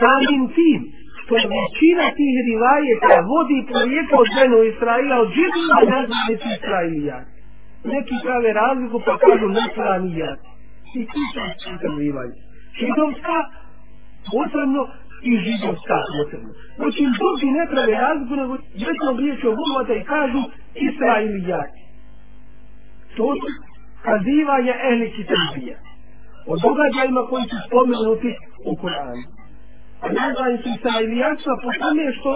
[0.00, 0.80] Samim tim,
[1.20, 7.18] što je većina tih rivajeta vodi porijeklo ženu Israila, od židova nazvanici Israilija.
[7.94, 10.30] Neki prave razliku pa kažu Nasranija.
[10.98, 11.48] I tu sam
[11.84, 12.34] nazivaju.
[12.80, 13.38] Židovska,
[14.32, 14.82] posebno
[15.30, 16.50] i židovska posebno.
[16.78, 18.54] Znači, drugi ne prave razliku, nego
[18.86, 20.42] jedno riječ obuhvata i kažu
[20.88, 21.80] Israilijati.
[23.16, 23.48] To su
[24.06, 25.78] kazivanja ehli kitabija
[26.50, 28.30] o događajima koji su spomenuti
[28.70, 29.24] u Kur'anu.
[30.04, 32.30] A nazvani su Israilijanstva po tome što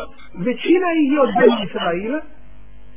[0.48, 2.20] većina ih je od Benu Israila,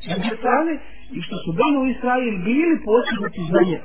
[0.10, 0.74] jedne strane,
[1.18, 3.80] i što su Benu Israil bili poslušati znanje.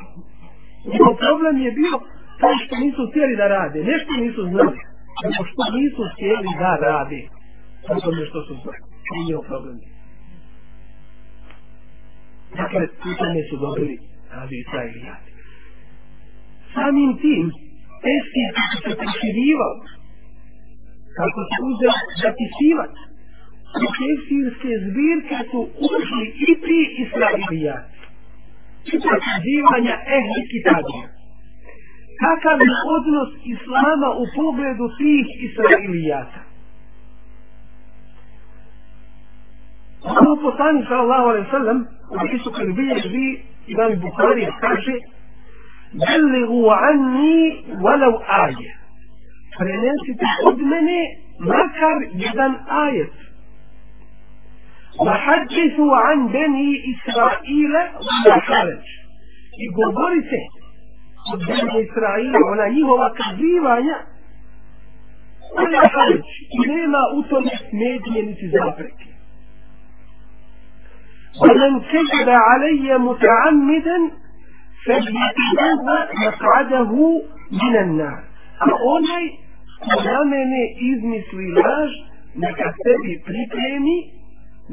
[0.93, 1.95] Njegov problem je bio
[2.41, 4.79] to što nisu htjeli da rade, nešto nisu znali,
[5.25, 7.21] nego što nisu htjeli da rade.
[7.93, 8.81] O tome što su znali.
[9.11, 9.77] Nije je njihov problem.
[12.61, 13.95] Dakle, tu tome su dobili
[14.35, 15.34] naziv Israilijati
[16.75, 17.45] samim tim
[18.05, 19.75] tefsir kako se proširivao
[21.19, 22.95] kako se uzeo zapisivac,
[23.85, 27.95] u tefsirske zbirke su ušli i pri israelijati
[28.93, 31.07] i prokazivanja ehli kitabija.
[32.23, 36.41] Kakav je odnos islama u pogledu tih israelijata
[40.13, 41.79] Ono poslanik sallallahu alaihi sallam
[42.13, 43.29] u hadisu kad bilježi
[43.67, 44.95] Imam Bukhari kaže
[45.93, 48.75] بلغوا عني ولو آية.
[49.59, 51.03] فرنسي تحد مني
[51.41, 53.09] مكر جدا آية.
[55.01, 58.83] وحدثوا عن بني إسرائيل ولا خرج
[59.61, 64.01] يقول بوريسي إيه؟ بني إسرائيل ولا يهو وكذيبا يا
[65.59, 66.23] ولا خارج
[66.65, 68.97] إليما أتمت ميدني نتزافرك
[71.43, 74.11] ومن كذب علي متعمدا
[74.86, 76.92] فليتبوأ مقعده
[77.52, 78.30] من النار
[78.60, 79.26] a onaj
[79.84, 81.92] ko na mene izmisli laž
[82.36, 83.98] neka sebi pripremi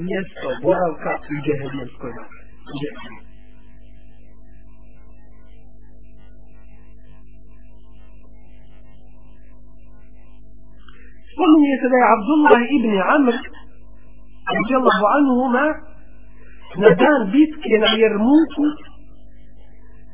[0.06, 2.42] mjesto boravka u džehennemskoj vatri
[11.32, 13.36] spominje se da je Abdullah ibn Amr
[14.56, 15.66] radijallahu anhuma
[16.82, 18.64] na dan bitke na Jermuku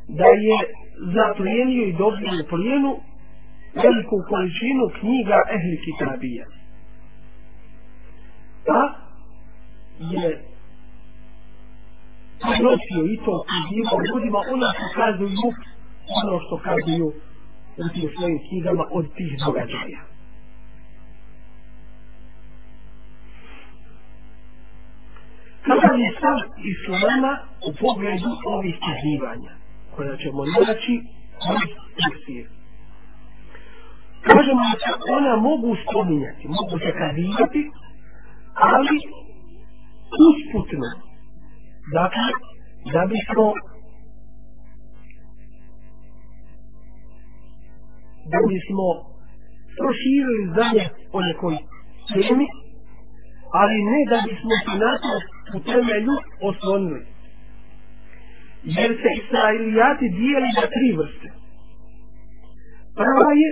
[0.07, 0.57] da je
[1.15, 2.91] zaplijenio i dobio u plijenu
[3.83, 6.45] veliku količinu knjiga ehli kitabija.
[8.67, 8.81] Pa
[9.99, 10.27] je
[12.41, 15.47] prenosio i to knjigivo ljudima ona pokazuju
[16.19, 17.07] ono što kazuju
[17.77, 20.01] u tim svojim knjigama od tih događaja.
[25.67, 26.37] Kada je stav
[26.73, 27.33] islama
[27.67, 29.53] u pogledu ovih kazivanja,
[29.97, 30.95] koja ćemo naći
[31.51, 31.61] od
[31.97, 32.45] tefsir.
[34.27, 37.61] Kažemo da se ona mogu spominjati, mogu se kazivati,
[38.73, 38.95] ali
[40.27, 40.87] usputno.
[41.97, 42.27] Dakle,
[42.93, 43.45] da bismo
[48.31, 48.87] da bismo
[49.79, 50.85] proširili znanje
[51.15, 51.55] o nekoj
[52.13, 52.47] temi,
[53.59, 55.13] ali ne da bismo se na to
[55.57, 56.15] u temelju
[56.49, 57.16] oslonili.
[58.75, 61.27] Jer se israelijati dijeli na tri vrste.
[62.99, 63.49] Prva je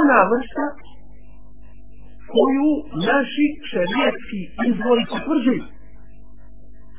[0.00, 0.66] ona vrsta
[2.32, 2.70] koju
[3.10, 5.64] naši šerijetski izvori potvrđuju.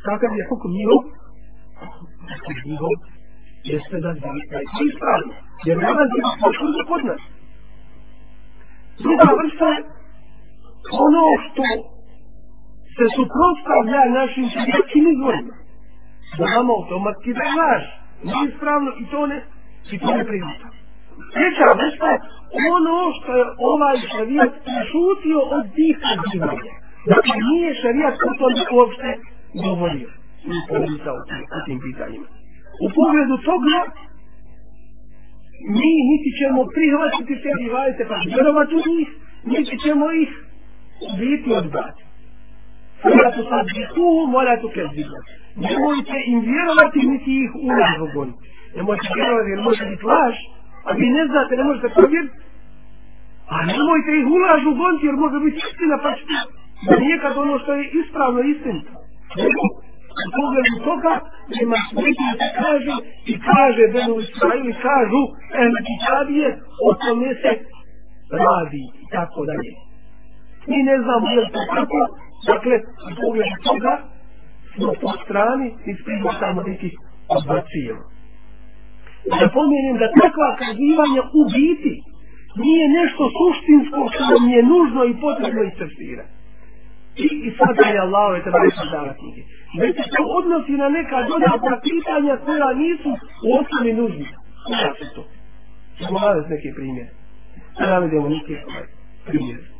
[0.06, 1.02] Kakav je hukum njihov?
[2.46, 2.94] Hukum njihov
[3.72, 5.34] jeste da je ispravno.
[5.68, 7.22] Jer nalazi potvrdu kod nas.
[9.04, 9.80] Druga vrsta je
[11.08, 11.66] ono što
[12.96, 15.61] se suprotstavlja našim šerijetskim izvorima.
[16.38, 17.80] Da nam automatski da je.
[18.28, 19.40] Nije ispravno i to ne,
[19.94, 20.68] i to ne prihvata.
[21.36, 22.18] Treća vrsta je
[22.76, 24.54] ono što je ovaj šarijat
[24.92, 26.74] šutio od tih kazivanja.
[27.14, 29.10] Dakle, nije šarijat o tom uopšte
[29.66, 30.10] govorio.
[30.56, 31.16] I pomisao
[31.56, 32.28] o tim pitanjima.
[32.86, 33.78] U pogledu toga,
[35.78, 39.08] mi niti ćemo prihvatiti te rivajete pa vjerovati u njih,
[39.54, 40.30] niti ćemo ih
[41.20, 42.11] biti odbaciti.
[43.02, 45.18] Sada tu sad bitu, mora tu kezibu.
[45.66, 48.44] Nemojte im vjerovati, niti ih u nas ugoniti.
[48.78, 50.36] Nemojte vjerovati, jer može biti laž,
[50.88, 52.38] a vi ne znate, ne možete provjeriti.
[53.56, 56.36] A nemojte ih u laž ugoniti, jer može biti istina, pa ćete
[56.88, 58.94] da nekad ono što je ispravno istinito.
[60.26, 61.14] U pogledu toga,
[61.64, 62.94] ima smeti se kaže
[63.32, 65.22] i kaže Benu Israili, kažu,
[65.62, 66.50] ene kitabije,
[66.88, 67.52] o tome se
[68.46, 69.72] radi i tako dalje.
[70.70, 72.00] Mi ne znamo je to tako,
[72.50, 72.76] dakle,
[73.08, 73.94] u pogledu toga,
[74.74, 76.94] smo po strani i sprimo samo nekih
[77.36, 78.04] odbacijeva.
[79.40, 81.94] Da pomijenim da takva kazivanja u biti
[82.66, 86.34] nije nešto suštinsko što nam je nužno i potrebno iscrpirati.
[87.26, 89.42] I, i sada je Allah je treba reći dala knjige.
[89.82, 93.10] Već se to odnosi na neka dodatna pitanja koja nisu
[93.48, 94.28] u osnovi nužni.
[94.68, 95.24] Koja su to?
[96.00, 97.12] Samo navest neke primjere.
[97.80, 98.56] Da navedemo neke
[99.28, 99.71] primjere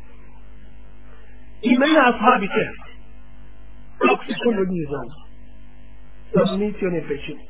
[1.70, 2.78] imena ashabi kehf.
[4.02, 5.12] Kako se kod od njih zove?
[6.30, 7.42] Stanovnici one pećine.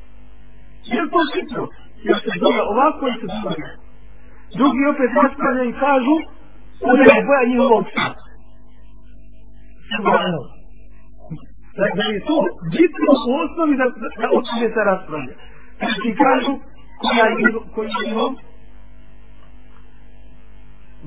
[0.93, 1.63] Jer to sitno,
[2.07, 3.67] Jer se zove ovako i se zove?
[4.59, 6.15] Drugi opet raspravljaju i kažu
[6.91, 8.07] ona je boja njihovog psa.
[11.77, 12.35] Da, da je to
[12.75, 15.35] bitno u osnovi da, da, da o tome se raspravlja.
[15.79, 16.53] Treći kažu
[17.01, 17.35] koja je,
[17.73, 18.31] koji je njihov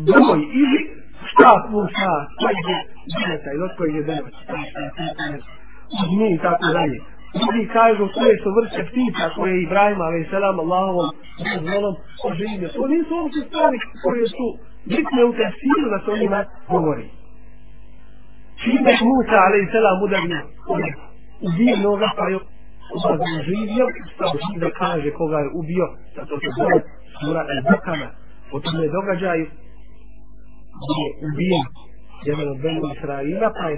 [0.06, 0.80] broj ili
[1.30, 2.78] štap Musa, koji je
[3.12, 4.28] dženeta i od kojeg je dženeta,
[6.00, 6.98] uzmi i tako dalje.
[7.40, 10.32] Drugi kažu koje su vrste ptica koje je Ibrahim, a.s.
[10.32, 11.08] Allahovom,
[11.46, 11.94] dozvolom,
[12.28, 12.68] oživio.
[12.76, 14.46] To nisu uopće stvari koje su
[14.92, 16.40] bitne u tefsiru da se o njima
[16.72, 17.06] govori.
[18.62, 19.74] Čime je Musa, a.s.
[21.44, 22.36] i ubio udario, noga, pa je
[23.40, 23.86] oživio,
[24.18, 25.86] pa stao da kaže koga je ubio,
[26.16, 26.78] zato se zove
[27.18, 28.08] sura El-Bukana.
[28.54, 29.46] O tome događaju
[31.02, 31.66] je ubijen
[32.28, 33.76] jedan od Benu Israila, pa je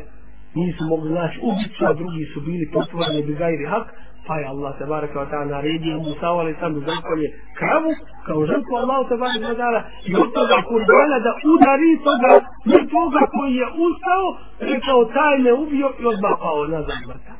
[0.54, 3.86] nisu mogli naći ubicu, a drugi su bili potvoreni bi gajri hak,
[4.26, 7.28] pa je Allah te baraka wa ta'ala naredio Musa ali sam da zakolje
[7.58, 7.90] kravu,
[8.26, 9.80] kao žrtvu Allah te baraka wa ta'ala
[10.10, 12.32] i od toga kurbana da udari toga
[12.70, 14.26] mrtvoga koji je ustao,
[14.72, 17.34] rekao taj me ubio i odmah pao nazad mrta.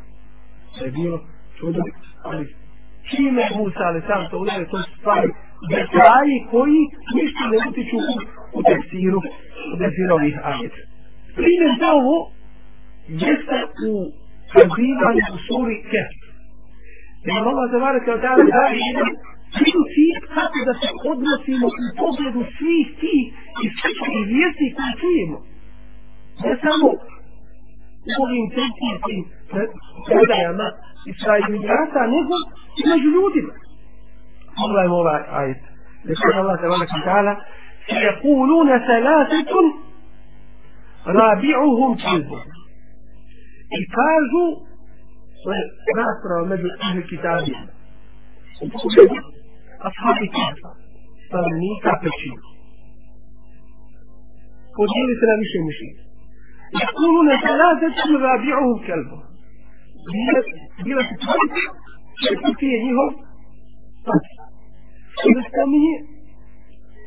[0.74, 1.18] To je bilo
[1.58, 1.82] čudo,
[2.28, 2.44] ali
[3.10, 5.30] čime Musa ali sam to udari, to su stvari
[5.74, 6.80] detalji koji
[7.18, 8.14] ništa ne utiču u,
[8.58, 9.20] u tekstiru
[9.74, 10.82] u ovih ajeta.
[11.38, 12.16] Primjer za ovo
[13.22, 13.58] jeste
[13.90, 13.92] u
[14.54, 16.10] kazivanju u suri Kef.
[17.24, 19.10] Da je Allah zavara kao tada daje jedan
[19.56, 23.24] princip kako da se odnosimo u pogledu svih tih
[23.64, 23.98] i svih
[24.32, 25.38] vijesti koje čujemo.
[26.44, 26.88] Ne samo
[28.10, 29.20] u ovim tefsirskim
[30.06, 30.68] predajama
[31.12, 32.34] Israilijata, nego
[32.80, 33.54] i među ljudima.
[34.58, 35.62] Pogledajmo ovaj ajet.
[36.08, 37.34] Rekao Allah zavara tabaraka ta'ala
[37.92, 39.50] يقولون ثلاثة
[41.06, 42.44] رابعهم كلهم
[43.80, 44.66] يكازو
[45.96, 47.44] راسرا مجل أهل الكتاب.
[49.80, 50.56] أصحاب الكتاب.
[51.32, 52.38] فمني كافشين
[54.78, 55.90] ودين الإسلام مش مشي
[56.84, 59.22] يقولون ثلاثة رابعهم كلهم
[60.84, 61.54] بيرة تتحرك
[62.24, 63.16] شكوكي يعني هم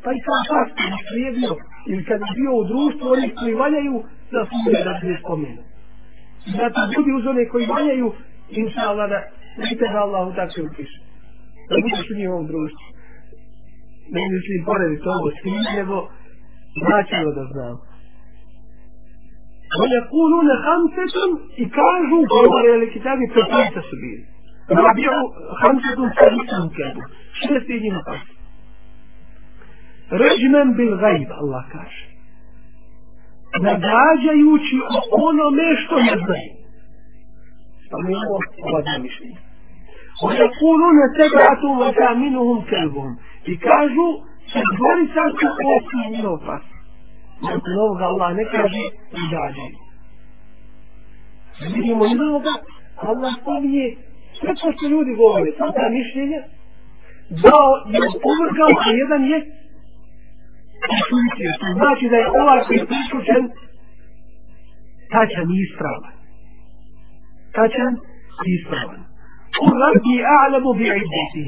[0.03, 0.75] pa i kao fakt
[1.25, 1.53] je bio
[1.91, 3.95] ili kad je bio u društvu oni koji valjaju
[4.33, 4.55] da su
[4.87, 5.61] da se ne spomenu
[6.59, 8.07] zato ljudi uz one koji valjaju
[8.61, 9.19] inša Allah da
[9.61, 10.99] vidite da Allah u tako upiše
[11.69, 12.85] da budeš u njihovom društvu
[14.15, 15.95] ne mislim porediti ovo s tim nego
[16.83, 17.77] značilo da znam
[19.79, 24.19] ويقولون خمسة إكاجوا قوار الكتاب فتنة سبيل
[24.71, 25.27] رابعوا
[25.61, 27.91] خمسة ثالثهم كانوا شتيني
[30.11, 32.07] مقص رجما بالغيب الله كاش
[33.61, 36.53] nagađajući o onome što ne znaju.
[37.89, 38.35] Samo imamo
[38.67, 39.39] ova dva mišljenja.
[40.23, 44.07] ويقولون تبعة وثامنهم كلبهم i kažu
[44.51, 46.63] četvorica su osmi njihov pas.
[47.41, 48.83] Nakon ovoga Allah ne kaže
[49.21, 49.67] i dađe.
[51.75, 52.53] Vidimo iz ovoga,
[53.09, 53.87] Allah spominje
[54.39, 56.41] sve to što ljudi govore, sva ta mišljenja,
[57.45, 59.37] dao je uvrgao, a jedan je
[60.98, 61.50] išutio.
[61.56, 63.42] što znači da je ovaj koji je priključen
[65.14, 66.14] tačan i ispravan.
[67.56, 67.92] Tačan
[68.46, 69.00] i ispravan.
[69.64, 71.44] U rabbi a'lamu bi iddeti.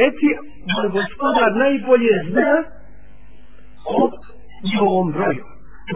[0.00, 0.28] Reci,
[0.72, 2.52] moj gospodar najbolje zna
[3.96, 4.00] o
[4.66, 5.44] njihovom broju.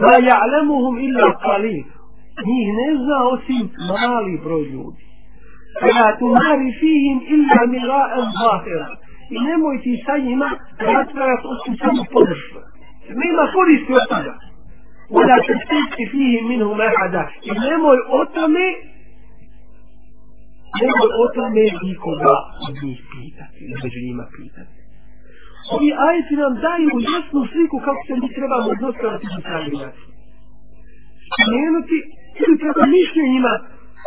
[0.01, 1.85] Da ja'lamuhum illa qalil.
[2.49, 5.03] Njih ne zna osim mali broj ljudi.
[5.81, 8.89] Kada tu mari fihim illa mira'an zahira.
[9.35, 12.61] I nemoj ti sa njima raspravati osim samo podršva.
[13.23, 14.33] Nema koristi od toga.
[15.19, 17.23] Oda se stiči fihi minhum ahada.
[17.49, 18.65] I nemoj o tome
[20.81, 22.35] nemoj o tome nikoga
[22.65, 23.59] od njih pitati.
[23.83, 24.73] Među njima pitati.
[25.73, 30.03] Ovi ajeti nam daju jasnu sliku kako se mi trebamo odnositi sa stavljači.
[31.27, 31.97] Spomenuti
[32.43, 33.53] ili treba mišljenjima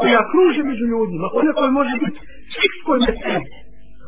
[0.01, 2.19] koja kruže među ljudima, ona koja može biti
[2.53, 2.73] svih
[3.07, 3.51] ne sredi.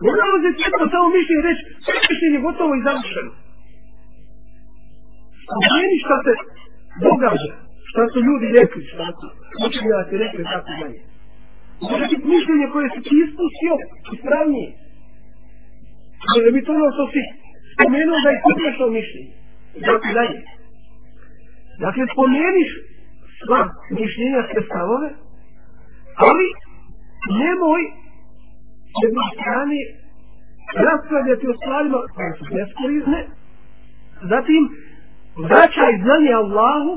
[0.05, 3.33] Ne moramo se cijepno samo mišljenje reći, sve mišljenje gotovo i završeno.
[5.49, 6.33] Spomeni šta se
[7.07, 7.53] događa,
[7.91, 9.27] šta su ljudi rekli, šta su
[9.67, 10.99] učenjaci rekli, tako dalje.
[11.91, 13.75] Može biti mišljenje koje se ti ispustio
[14.13, 14.69] i spravnije.
[16.33, 17.21] Može biti ono što si
[17.73, 19.33] spomenuo da je pogrešno mišljenje.
[19.89, 20.41] Dakle, dalje.
[21.85, 22.71] Dakle, spomeniš
[23.41, 23.61] sva
[24.01, 25.09] mišljenja sve stavove,
[26.29, 26.47] ali
[27.43, 27.83] nemoj
[28.93, 29.81] s jedne strane
[30.87, 33.21] raspravljati o stvarima koje su beskorizne,
[34.33, 34.63] zatim
[35.47, 36.91] vraćaj znanje Allahu,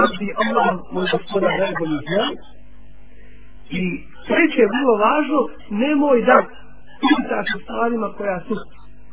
[0.00, 2.26] rabbi Allah moj gospodar najbolji zna,
[3.80, 3.82] i
[4.28, 5.40] treće je vrlo važno,
[5.82, 6.36] nemoj da
[7.02, 8.54] pitaš o stvarima koja su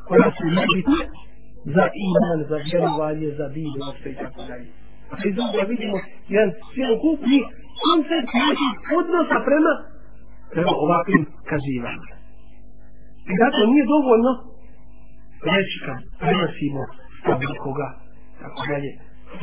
[0.08, 1.02] koja su nebitne
[1.76, 4.68] za iman, za vjerovanje, za bilo, sve i tako dalje.
[5.12, 5.98] A sve drugo vidimo
[6.36, 7.40] jedan cijelokupni
[7.86, 9.74] koncept naših odnosa prema
[10.54, 12.16] prema ovakvim kazivanjima.
[13.32, 14.32] I zato nije dovoljno
[15.54, 16.82] reći kad prenosimo
[17.20, 17.88] stav nekoga,
[18.46, 18.91] tako dalje,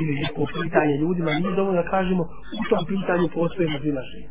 [0.00, 2.22] ili neko pitanje ljudima, nije dovoljno da kažemo
[2.60, 4.30] u tom pitanju postoje razilaženje.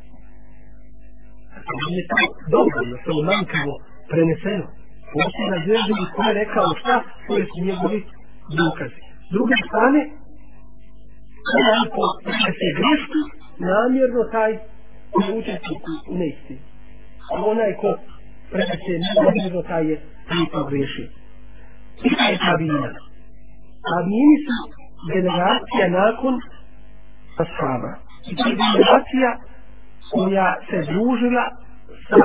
[1.49, 2.17] Znači, dakle, nije to
[2.55, 3.73] dovoljno, to je manjkavo
[4.11, 4.67] preneseno
[5.13, 6.95] Postoje razilaženje ko je rekao šta,
[7.27, 7.99] koje su njegovi
[8.61, 9.01] dokazi.
[9.27, 10.01] S druge strane,
[11.59, 12.03] onaj ko
[12.59, 13.21] se grešku,
[13.71, 14.51] namjerno taj
[15.13, 16.61] koji učesnik u neistini.
[17.33, 17.89] A onaj ko
[18.51, 19.95] prenese namjerno taj je
[20.27, 21.05] koji pogreši.
[22.05, 22.89] I šta je tabina?
[23.81, 26.33] Su generacija nakon
[27.43, 27.91] ashaba.
[28.29, 29.29] I to je generacija
[30.11, 31.45] koja se družila
[32.07, 32.15] sa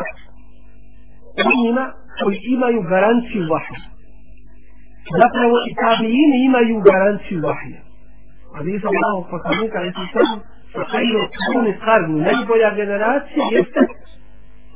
[1.50, 1.84] onima
[2.22, 3.80] koji imaju garanciju vahja.
[5.22, 7.80] Zapravo i tabijini imaju garanciju vahja.
[8.66, 10.28] Vi sam malo poslanika, jesi sam
[10.72, 13.80] sa hajro kuni karni, najbolja generacija jeste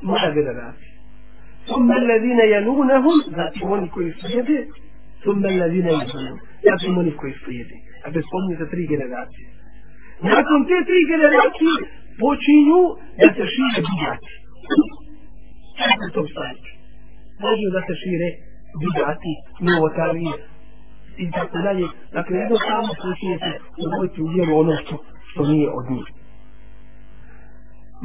[0.03, 0.91] moja generacija.
[1.67, 4.67] Summa alladhina yalunahum, znači oni koji slijede,
[5.23, 5.91] summa alladhina
[6.67, 8.25] ja znači oni koji slijedi, A bez
[8.61, 9.47] za tri generacije.
[10.33, 11.75] Nakon te tri generacije
[12.23, 12.81] počinju
[13.21, 14.33] da se šire bidati.
[16.15, 16.81] to staniču
[17.45, 18.29] može da se šire
[18.83, 19.33] bidati,
[19.67, 20.35] novotarije
[21.25, 21.87] i tako dalje.
[22.17, 23.53] Dakle, jedno samo počinje se
[23.85, 24.95] uvojiti u vjeru ono što,
[25.31, 26.07] što nije od njih.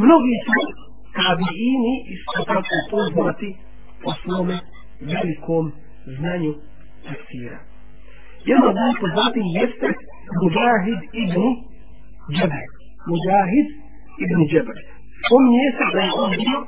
[0.03, 0.57] Mnogi su
[1.17, 3.49] tabiini isto tako poznati
[4.03, 4.55] po svome
[5.13, 5.63] velikom
[6.17, 6.53] znanju
[7.05, 7.59] tefsira.
[8.49, 9.87] Jedno od njih poznati jeste
[10.39, 11.41] Mujahid ibn
[12.35, 12.67] Džebel.
[13.09, 13.67] Mujahid
[14.23, 14.79] ibn Džebel.
[15.23, 16.59] Spominje se da je on bio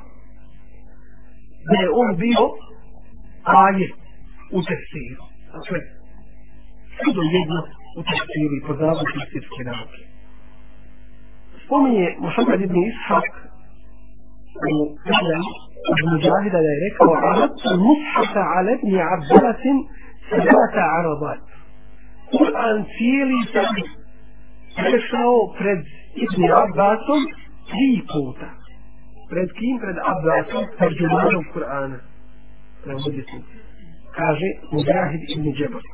[1.68, 2.42] da je on bio
[3.64, 3.94] ajet
[4.56, 5.24] u tefsiru.
[5.54, 5.78] Dakle,
[7.16, 7.58] do jedno
[7.98, 10.00] u tekstiru i poznavu tekstirske nauke.
[11.64, 13.28] Spominje Muhammed ibn Ishaq
[14.72, 14.74] u
[15.10, 15.50] Islami
[15.90, 19.78] od Mujahida da je rekao Aradtu mushafa ala ibn Abbasin
[20.28, 21.42] sabata arabat.
[22.34, 23.74] Kur'an cijeli sam
[24.78, 25.80] prešao pred
[26.24, 27.22] Ibn Abbasom
[27.70, 28.48] tri puta.
[29.30, 29.74] Pred kim?
[29.84, 31.98] Pred Abbasom, terđumanom Kur'ana.
[32.84, 33.44] Prevoditelj.
[34.18, 35.84] Kaže Mujahid ibn Džebor.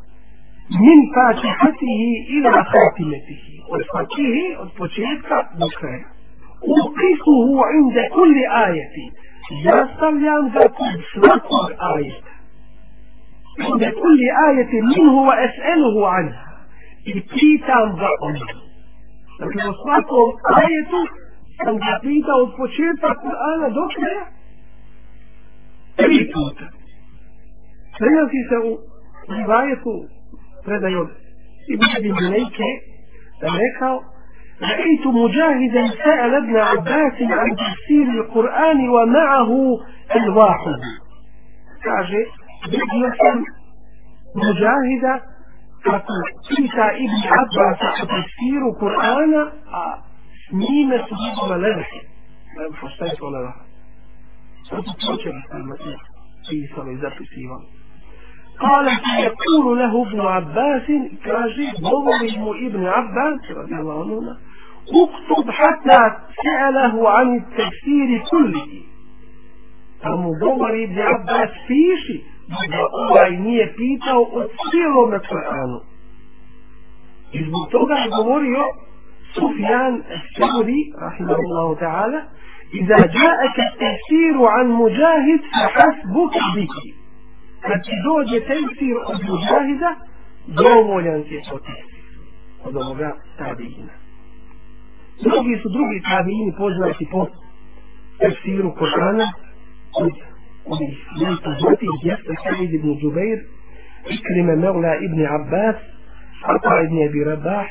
[0.84, 3.54] Min fatihatihi ila hatimetihi.
[3.74, 6.06] Od fatihi, od početka do kraja.
[6.78, 9.06] Upisuhu inda kulli ajeti.
[9.66, 12.33] Ja stavljam ga kod svakog ajeta.
[13.60, 16.44] عند كل آية منه وأسأله عنها.
[17.08, 18.08] إبتيتا تنزع
[19.40, 20.26] لكن أصبحتم
[20.64, 20.90] آية
[21.64, 24.26] تنزعيت وتفشيت القرآن دكرة
[25.98, 26.70] تبكي توتا
[27.98, 28.78] سيأتي سأو
[29.30, 29.82] رواية
[30.66, 31.10] فردا يوم
[31.70, 32.64] ابن أبي مليكة
[33.42, 33.82] ذلك
[34.62, 39.50] رأيت مجاهدا سأل ابن عباس عن تفسير القرآن ومعه
[40.16, 40.80] الواحد
[41.84, 42.26] تعجب
[42.66, 43.44] بدية
[44.36, 45.22] مجاهدة
[45.84, 49.52] تقيس ابن عباس تفسير قرآن
[50.52, 51.92] مين سجد ملذك
[52.56, 53.52] لا؟ postoji ولا leva.
[54.70, 55.90] Zato počeli smo imati
[56.48, 57.84] pisali,
[58.58, 60.86] قال فيقول له ابن عباس
[61.24, 64.38] كاجي ظلم ابن عباس رضي الله عنهما
[64.88, 65.98] اكتب حتى
[66.44, 68.82] سأله عن التفسير كله.
[70.02, 72.33] فمضمر ابن عباس في شيء.
[72.71, 75.79] da ovaj nije pitao o cijelom Kur'anu.
[77.31, 78.63] I zbog toga je govorio
[79.33, 79.93] Sufjan
[80.35, 82.21] Seuri, rahimahullahu ta'ala,
[82.73, 86.67] إذا جاءك التفسير عن مجاهد فحسبك به
[87.61, 89.91] kad ti dođe tefsir od muđahida,
[90.47, 92.03] dovoljan ti je to tefsir
[92.63, 93.93] od ovoga tabijina.
[95.25, 97.27] Drugi su drugi tabijini poznati po
[98.19, 99.27] tefsiru Korana
[100.03, 100.11] od
[100.66, 103.46] ومن قدوته جاء سعيد بن جبير
[104.06, 105.76] إكرم مولى ابن عباس
[106.44, 107.70] عطاء بن أبي رباح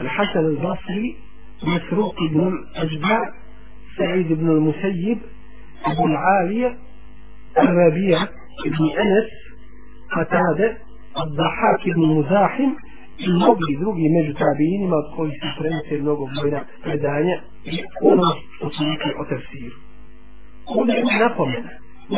[0.00, 1.16] الحسن البصري
[1.62, 3.18] مسروق بن الأجدع
[3.98, 5.18] سعيد بن المسيب
[5.84, 6.76] أبو العالية
[7.58, 8.18] الربيع
[8.66, 9.30] بن أنس
[10.12, 10.76] قتادة
[11.16, 12.72] الضحاك بن مزاحم
[13.18, 18.70] i mnogi drugi među tabinima od kojih su prenose mnogo في predanja i ono što
[18.70, 19.12] su rekli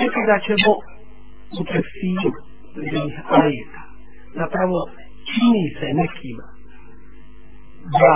[0.01, 0.73] nekada ćemo
[1.61, 2.31] u tefsiru
[2.75, 3.83] predajnih ajeta
[4.41, 4.79] zapravo
[5.31, 6.47] čini se nekima
[8.01, 8.15] da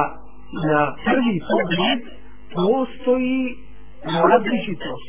[0.68, 2.00] na prvi pogled
[2.54, 3.40] postoji
[4.30, 5.08] različitost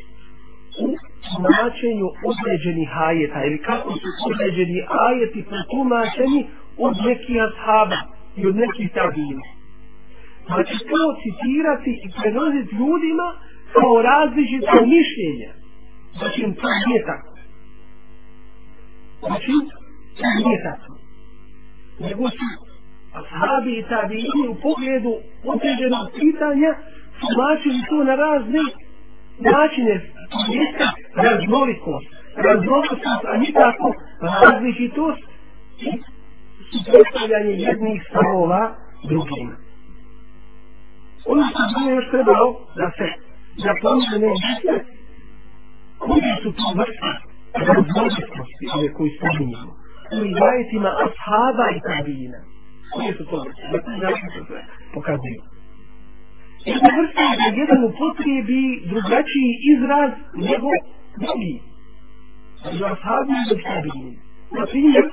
[0.86, 0.88] u
[1.26, 6.40] tumačenju određenih ajeta ili kako su određeni ajeti protumačeni
[6.86, 8.00] od nekih ashaba
[8.40, 9.46] i od nekih tabina.
[10.48, 13.28] Znači to citirati i prenositi ljudima
[13.76, 15.52] kao različite mišljenja.
[16.18, 17.32] Znači to nije tako.
[19.28, 19.52] Znači
[20.18, 20.92] to nije tako.
[22.00, 22.48] Nego su
[23.20, 25.14] ashabi i tabini u pogledu
[25.54, 26.72] određenog pitanja
[27.20, 28.64] tumačili to na razne
[29.52, 29.96] načine
[30.58, 30.86] jeste
[31.26, 32.10] raznolikost,
[32.48, 33.88] raznolikost, a nikako
[34.22, 35.24] različitost
[35.88, 35.90] i
[36.72, 38.62] suprotstavljanje jednih stavova
[39.10, 39.56] drugima.
[41.32, 42.48] Ono što bi još trebalo
[42.80, 43.08] da se
[43.66, 44.99] zapomene jeste
[46.06, 47.12] koji su to vrsta
[47.68, 49.72] raznolikosti ove koji spominjamo
[50.16, 52.40] u rivajetima ashaba i tabina.
[52.94, 53.66] Koje su to vrste?
[54.02, 54.40] Da ti se
[54.94, 55.42] pokazuju.
[56.72, 60.12] Jedna vrsta je da jedan upotrijebi drugačiji izraz
[60.48, 60.70] nego
[61.22, 61.56] drugi.
[62.66, 64.12] Među ashabi i za.
[64.58, 65.06] Na primjer,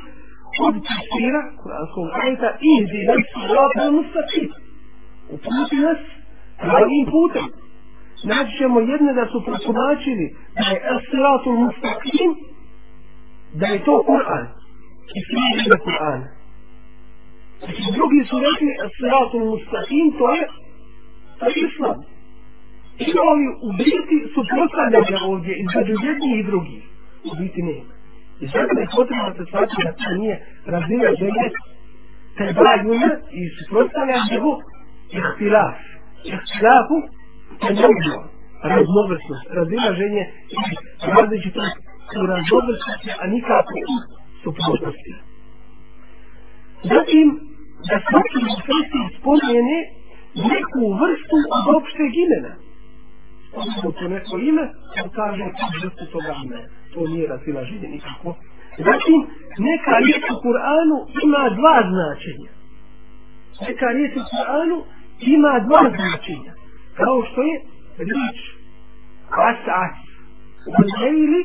[0.67, 4.49] od tafsira kuranskog ajeta ihdi nas sirata mustaqim.
[5.35, 6.01] Uputi nas
[6.65, 7.47] pravim putem.
[8.25, 10.79] Naći ćemo jedne da su protumačili da je
[11.11, 12.31] siratul mustaqim,
[13.61, 14.47] da je to Kur'an.
[15.17, 16.29] I slijedine Kur'ana.
[17.59, 20.43] Znači, drugi su rekli siratul mustaqim, to je
[21.39, 21.99] to je islam.
[23.05, 23.09] I
[23.39, 26.79] li u biti suprotstavljanja ovdje između jedni i drugi.
[27.29, 27.93] U biti nema.
[28.43, 30.37] I zato je potrebno da se shvati da to nije
[30.75, 31.47] razina želje
[32.37, 33.11] te bajune
[33.41, 34.51] i suprotstavljanja nego
[35.17, 35.79] ihtilaf.
[36.33, 36.99] Ihtilafu
[37.61, 38.17] Pa je.
[38.75, 39.47] Raznovrsnost.
[39.59, 40.23] razilaženje
[40.55, 40.57] i
[41.15, 41.77] različitost
[42.23, 43.97] u raznovrsnosti, a nikako u
[44.43, 45.13] suprotnosti.
[46.93, 47.27] Zatim,
[47.89, 49.79] da svaki muslisti spomene
[50.53, 52.55] neku vrstu od opšteg imena.
[53.49, 54.65] Spomenu to neko ime,
[55.03, 56.69] on kaže tu vrstu toga imena.
[56.93, 58.29] To nije razilaženje nikako
[58.79, 59.19] Zatim,
[59.69, 62.53] neka riječ u Kur'anu ima dva značenja.
[63.69, 64.79] Neka riječ u Kur'anu
[65.35, 66.53] ima dva značenja.
[67.01, 67.57] Kao što je
[68.11, 68.39] riječ
[69.31, 69.97] asas as.
[70.71, 71.43] U lejli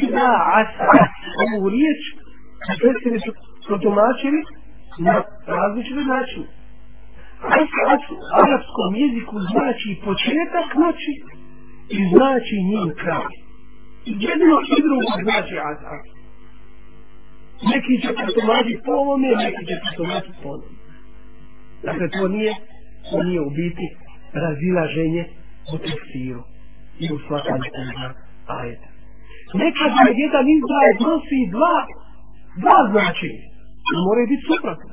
[0.00, 0.28] iza
[0.60, 1.14] as as.
[1.44, 2.00] Ovu riječ
[2.80, 3.32] predstavili su
[3.66, 4.40] protumačili
[5.06, 5.14] na
[5.46, 6.48] različite načine.
[7.58, 11.12] asas u arapskom jeziku znači početak noći
[11.96, 13.32] i znači njen kraj.
[14.28, 16.04] Jedno i drugo znači asas.
[17.72, 20.76] Neki će protumačiti po ovome, neki će protumačiti po ovome.
[21.86, 22.52] Dakle, to nije,
[23.10, 23.86] to nije u biti
[24.44, 25.24] razilaženje
[25.72, 26.42] u tekstiru
[27.04, 28.08] i u svakanju toga
[28.60, 28.88] ajeta.
[29.62, 31.76] Nekad je jedan izraz nosi dva,
[32.62, 33.46] dva značenja.
[33.92, 34.92] I moraju biti suprotno.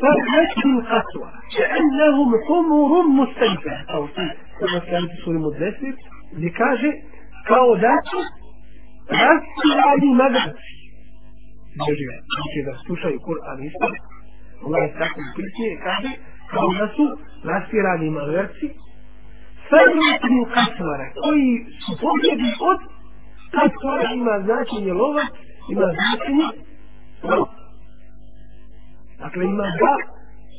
[0.00, 4.32] Sad nekim katva, će ennehum humurum mustanfe, kao što je
[4.74, 5.94] nastaviti suri Mudesir,
[6.36, 6.90] gdje kaže,
[7.50, 8.20] kao da su
[9.22, 10.72] rastirani magarci.
[11.78, 12.16] Boži ga,
[12.52, 13.86] će da slušaju Kur'an isto,
[14.64, 16.10] Allah je tako upisnije, kaže,
[16.52, 17.04] kao da su
[17.50, 18.66] rastirani magarci,
[19.70, 21.48] sajmetni kasvara, koji
[21.82, 22.80] su pobjedi od
[23.56, 25.24] kasvara ima značenje lova,
[25.74, 26.48] ima značenje
[27.30, 27.52] lova.
[29.22, 29.94] Dakle, ima dva,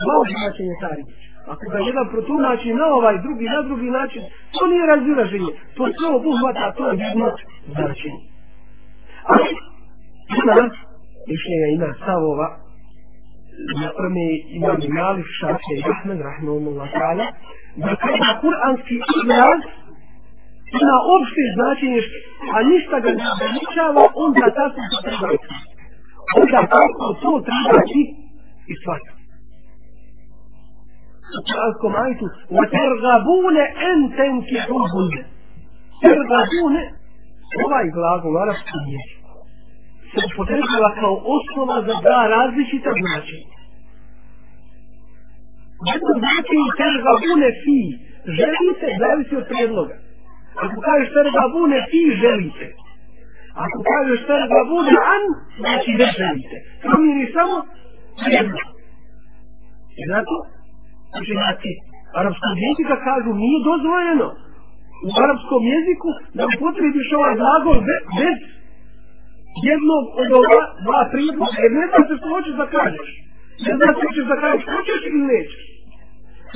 [0.03, 1.21] dva značenja ta riječ.
[1.51, 4.21] Ako ga jedan protumači na ovaj drugi, na drugi način,
[4.53, 5.51] to nije razilaženje.
[5.75, 7.27] To sve obuhvata, to je jedno
[7.75, 8.21] značenje.
[9.31, 9.49] Ali,
[10.39, 10.55] ima,
[11.31, 12.47] mišljenja ima stavova,
[13.80, 14.26] na prme
[14.58, 17.26] imam Malik, Šafija i Ahmed, rahmanullah ta'ala,
[17.84, 19.60] da kada kuranski izraz
[20.80, 22.00] ima opšte značenje,
[22.56, 25.28] a ništa ga ne ograničava, onda tako se treba
[26.40, 28.00] Onda tako to treba i
[28.70, 29.18] i shvatiti.
[31.36, 32.26] U kuranskom ajtu,
[32.56, 33.56] وَتَرْغَبُونَ
[33.90, 35.12] أَنْ تَنْكِحُوهُنَّ
[36.02, 36.82] Tergabune,
[37.64, 39.18] ovaj glagol arabski jezik,
[40.13, 43.55] se upotrebljava kao osnova za dva različita značenja.
[45.91, 47.79] Jedno značenje tergabune fi,
[48.39, 49.95] želite, zavisi od prijedloga.
[50.63, 52.65] Ako kažeš tergabune fi, želite.
[53.63, 55.23] Ako kažeš tergabune an,
[55.61, 56.57] znači ne želite.
[56.83, 57.55] Promijeni samo
[58.23, 58.65] prijedlog.
[59.99, 60.35] I zato,
[61.21, 61.71] učenjaci
[62.19, 64.27] arapskog jezika kažu, nije dozvoljeno
[65.07, 67.79] u arapskom jeziku da upotrebiš ovaj glagol
[68.19, 68.37] bez
[69.69, 73.09] jednog od ova dva prijedloga, jer ne znaš što hoćeš da kažeš.
[73.67, 75.63] Ne znaš što hoćeš da kažeš, hoćeš ili nećeš.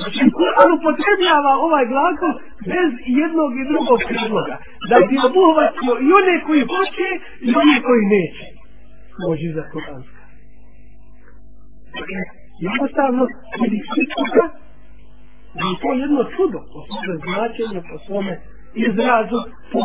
[0.00, 2.34] Znači, Kur'an upotrebljava ovaj glagol
[2.72, 2.90] bez
[3.20, 4.54] jednog i drugog prijedloga.
[4.90, 7.08] Da bi obuhvatio i one koji hoće
[7.48, 8.44] i one koji neće.
[9.24, 10.18] Može za Kur'anska.
[12.68, 13.22] Jednostavno,
[13.60, 14.44] vidi svi toga,
[15.58, 18.34] da je to jedno čudo po svome značenju, po svome
[18.88, 19.38] izrazu,
[19.72, 19.82] po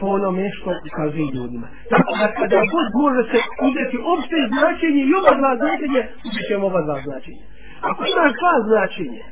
[0.00, 1.66] po onome što ukazuje ljudima.
[1.92, 3.38] Tako da kada god može se
[3.68, 7.42] uzeti opšte značenje i oba dva značenje, uzet ćemo oba dva značenja.
[7.88, 9.24] Ako imaš dva značenja,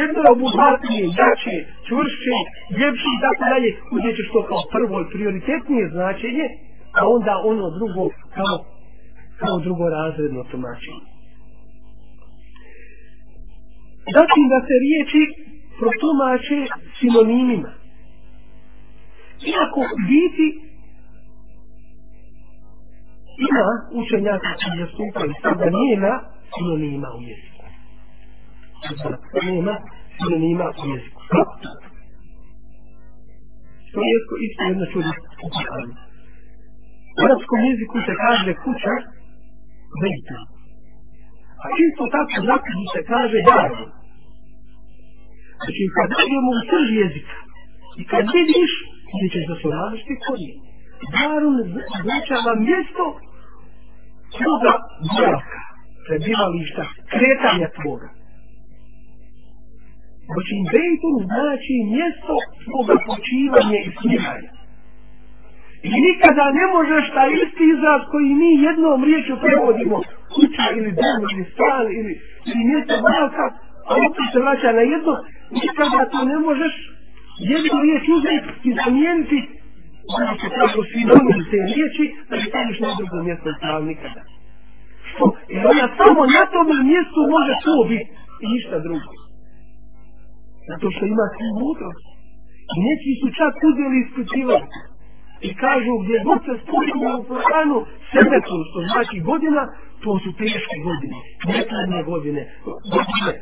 [0.00, 1.56] jedno je obuhvatnije, jače,
[1.86, 2.36] čvršće,
[2.78, 6.46] ljepše i tako dalje, uzet ćeš to kao prvo i prioritetnije značenje,
[6.98, 8.02] a onda ono drugo
[8.36, 8.56] kao,
[9.42, 11.04] kao drugo razredno tumačenje.
[14.16, 15.22] Zatim da se riječi
[15.80, 16.60] protumače
[16.98, 17.77] sinonimima.
[19.52, 19.80] Iako
[20.10, 20.46] biti
[23.46, 23.66] ima
[24.00, 26.12] učenjaka koji je zastupaju sada nema
[26.54, 27.64] sinonima u jeziku.
[29.02, 29.74] Sada nema
[30.16, 31.20] sinonima u jeziku.
[33.92, 34.14] To je
[34.46, 35.12] isto jedna čuda
[35.44, 35.94] u Kur'anu.
[37.16, 38.94] U arabskom jeziku se kaže kuća
[40.02, 40.40] vejta.
[41.64, 43.84] A isto tako zapisno se kaže darbu.
[45.60, 47.38] Znači, kad dođemo u srž jezika
[48.00, 48.72] i kad vidiš
[49.12, 50.66] Vidite da su različiti korijeni.
[51.14, 51.56] Darun
[52.04, 53.04] značava mjesto
[54.34, 54.72] tvoga
[55.12, 55.60] boravka,
[56.06, 58.08] prebivališta, kretanja tvoga.
[60.32, 62.34] Znači, Bejtun znači mjesto
[62.64, 64.52] tvoga počivanja i smiranja.
[65.88, 69.96] I nikada ne možeš taj isti izraz koji mi jednom riječu prevodimo,
[70.34, 72.12] kuća ili dom ili stan ili,
[72.50, 73.46] ili mjesto boravka,
[73.88, 75.14] a opet se vraća na jedno,
[75.60, 76.74] nikada to ne možeš
[77.52, 79.38] jednu riječ uzeti i zamijeniti
[80.16, 84.22] ono što tako sinonim te riječi da bi staviš na drugo mjesto stav nikada.
[85.10, 85.24] Što?
[85.54, 88.10] Jer ona samo na tom mjestu može to biti
[88.44, 89.10] i ništa drugo.
[90.68, 92.06] Zato što ima svi mudrost.
[92.74, 94.80] I neki su čak uzeli ispitivači.
[95.48, 97.78] I kažu gdje god se spominje u planu
[98.12, 99.62] sebetu, što znači godina,
[100.02, 101.18] to su teške godine,
[101.54, 102.42] nekladne godine,
[102.94, 103.32] godine,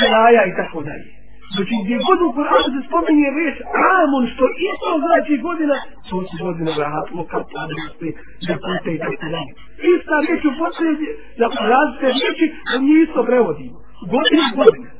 [0.00, 1.10] jaja i tako dalje.
[1.54, 3.56] Znači gdje god u Kur'anu se spominje riječ
[3.98, 5.76] Amun, što isto znači godina,
[6.08, 8.08] to su godine rahat, lokal, podnosti,
[8.46, 9.52] ljepute i tako dalje.
[9.92, 13.76] Ista riječ u potrebi, da različite riječi, da mi isto prevodimo.
[14.14, 14.90] Godina godina.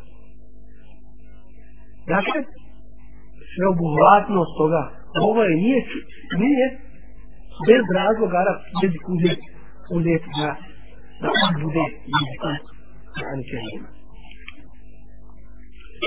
[2.14, 2.38] Dakle,
[3.52, 4.82] sveobuhvatnost toga,
[5.28, 5.80] ovo je nije,
[6.42, 6.66] nije
[7.68, 9.46] bez razloga Arab jezik uzeti,
[9.96, 10.50] uzeti da,
[11.20, 11.84] da on bude
[12.14, 12.54] jezikom
[13.14, 13.95] Kur'an Kerima.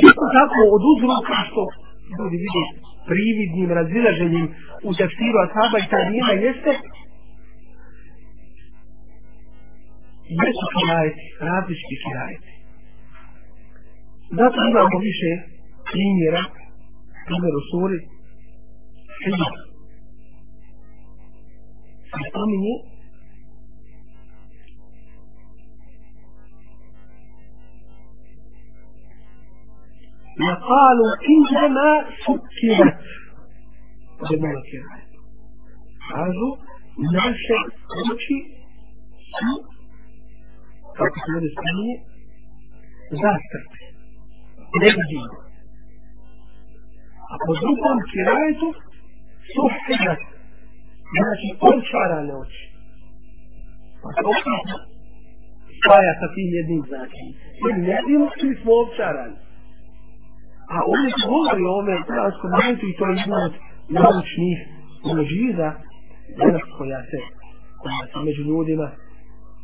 [0.08, 1.62] Isto tako od uzroka što
[2.18, 2.64] ljudi vidi
[3.10, 4.46] prividnim razilaženjem
[4.88, 6.72] u tefsiru Asaba i Tadina jeste
[10.40, 12.52] jesu kirajeti, različiti kirajeti.
[14.40, 15.32] Zato imamo više
[15.92, 16.44] primjera,
[17.28, 18.00] primjer u suri,
[19.24, 19.56] Hijab.
[22.12, 22.74] Se spominje
[30.49, 32.99] وقالوا إنما سكرت
[34.31, 35.15] جمال كراية
[36.11, 36.57] قالوا
[37.13, 37.61] ناشا
[38.11, 38.39] وشي
[39.31, 39.75] سو
[40.99, 41.97] kako se ovdje spominje,
[43.23, 43.79] zastrte,
[44.83, 45.23] negdje.
[47.33, 48.69] A po drugom kirajetu,
[49.53, 50.23] suhirat,
[51.15, 52.65] znači ončarane oči.
[54.03, 54.69] Pa to opet
[55.77, 57.35] spaja sa tim jednim značenjem.
[57.63, 59.37] Jer ne vidimo svi smo ovčarani.
[60.76, 63.54] A ovdje se govori o ovome kuranskom ajetu i to je jedna od
[64.00, 64.58] naučnih
[65.10, 65.68] množiza
[66.40, 67.20] danas koja se,
[67.82, 68.88] koja se među ljudima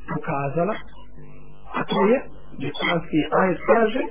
[0.09, 0.75] pokazala.
[1.77, 2.17] A to je,
[2.55, 4.03] gdje kuranski ajet kaže,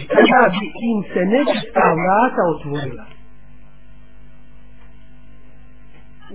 [0.00, 3.06] i kada bi im se nečista vrata otvorila,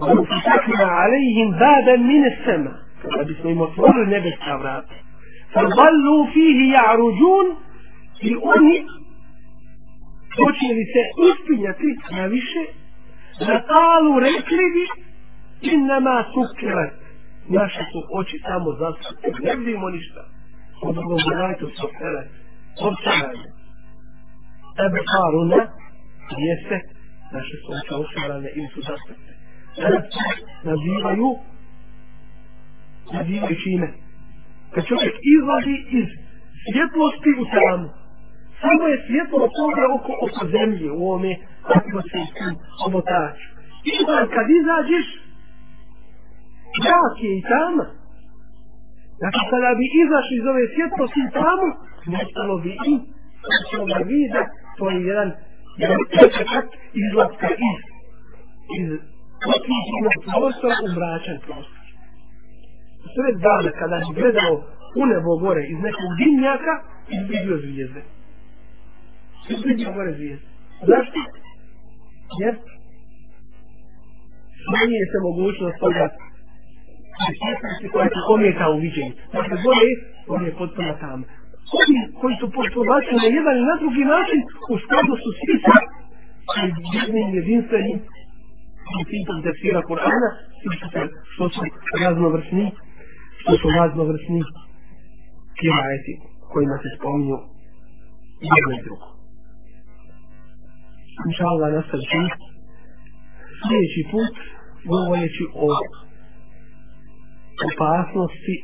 [0.02, 2.74] وَنُفِتَحْنَا عَلَيْهِمْ بَابًا مِنَ السَّمَا
[3.12, 4.96] kada bismo im otvorili nebeska vrata.
[5.54, 7.48] فَظَلُّوا فِيهِ يَعْرُجُونَ
[8.22, 8.76] i oni
[10.38, 12.64] počeli se uspinjati na više
[13.48, 14.86] na talu rekli bi
[15.74, 16.94] innama sukrat
[17.50, 20.22] naše su oči samo zasute ne vidimo ništa.
[20.82, 22.28] Od drugog gledajte sukrat
[22.88, 23.50] občaranje
[24.86, 25.62] ebe karuna
[26.48, 26.78] jeste
[27.34, 29.32] naše su oči občarane ili su zasute
[29.82, 30.06] danas
[30.64, 31.30] nazivaju
[33.14, 33.90] nazivaju čime?
[34.74, 36.08] Kad čovjek izlazi iz
[36.64, 38.03] svjetlosti u tamu
[38.64, 41.32] samo je svjetlo toga oko, oko zemlje u ovome
[41.78, 42.52] atmosferskom
[42.88, 43.48] omotaču.
[43.92, 43.94] I
[44.36, 45.08] kad izađeš,
[46.90, 47.86] jak je i tama.
[49.20, 51.70] Znači kada bi izašli iz ove svjetlosti i tamu,
[52.14, 52.94] nestalo bi i
[53.70, 54.42] svoga vida,
[54.78, 55.30] to je jedan,
[55.82, 56.66] jedan početak
[57.04, 57.80] izlaska iz,
[58.80, 58.88] iz
[59.56, 61.84] otviđenog prostora u mračan prostor.
[63.14, 64.54] Sred dana kada bi gledao
[65.02, 66.74] u nebo gore iz nekog dimnjaka,
[67.18, 68.02] izvidio zvijezde
[69.50, 70.48] između gore zvijezde.
[70.90, 71.20] Zašto?
[72.42, 72.54] Jer
[74.66, 76.04] smanjuje se mogućnost toga
[77.40, 79.14] svjetlosti koja se omijeka u viđenju.
[79.36, 79.90] Dakle, gore
[80.34, 81.24] on je potpuno tamo.
[81.80, 84.40] Ovi koji su postupačeni na jedan i na drugi način,
[84.74, 85.76] u skladu su svi sa
[86.98, 87.98] jednim jedinstvenim
[88.90, 90.30] principom tefsira Kur'ana,
[90.74, 91.00] što su,
[91.34, 91.62] što su
[92.04, 92.66] raznovrsni,
[93.42, 94.42] što su raznovrsni
[95.60, 96.14] kirajeti
[96.52, 97.38] kojima se spominju
[98.52, 99.13] jedno i drugo
[101.28, 102.18] inša Allah nastavit ću
[103.64, 104.36] sljedeći put
[104.92, 105.68] govoreći o
[107.70, 108.56] opasnosti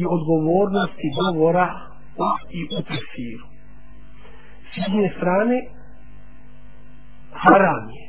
[0.00, 1.68] i odgovornosti govora
[2.26, 3.46] o i u tefsiru.
[4.70, 5.56] S jedne strane,
[7.44, 8.06] haram je.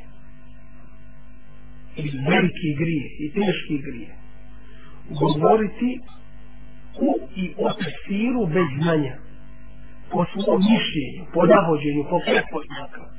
[2.02, 4.12] I veliki grije i teški grije
[5.22, 5.90] govoriti
[7.06, 9.14] u i o tefsiru bez znanja.
[10.10, 13.13] Po svom mišljenju, po nahođenju, po pretpostavkama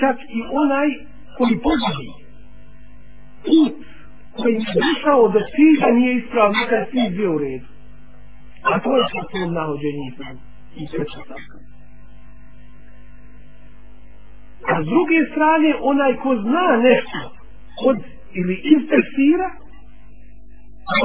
[0.00, 0.88] čak i onaj
[1.36, 2.10] koji pogodi
[3.44, 3.76] put
[4.36, 7.68] koji je došao do cilja nije ispravno kad je cilj bio u redu.
[8.62, 10.40] A to je što svom nahođenju ispravno
[10.80, 11.56] i pretpostavka.
[14.70, 17.20] A s druge strane, onaj ko zna nešto
[17.88, 17.96] od
[18.38, 19.48] ili iz tefsira,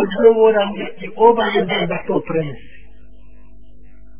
[0.01, 2.76] odgovoran je i obavezan da to prenesi.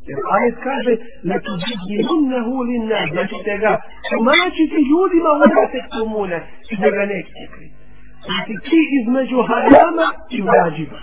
[0.10, 3.74] Jer ajet kaže, znači, ne tu zidnihunnehu linna, da znači ćete ga
[4.10, 6.40] tumačiti ljudima u da se tumune
[6.72, 7.78] i da ga nećete kriti.
[8.26, 11.02] Znači ti između harama i vađiva.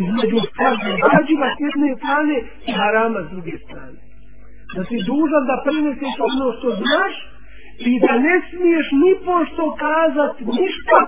[0.00, 2.36] Između stavlja vađiva s jedne strane
[2.68, 3.98] i harama s druge strane.
[4.74, 7.14] Da si dužan da preneseš ono što znaš
[7.90, 10.98] i da ne smiješ ni pošto kazat ništa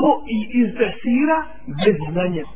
[0.00, 1.38] ko i izvesira
[1.84, 2.46] bez znanja.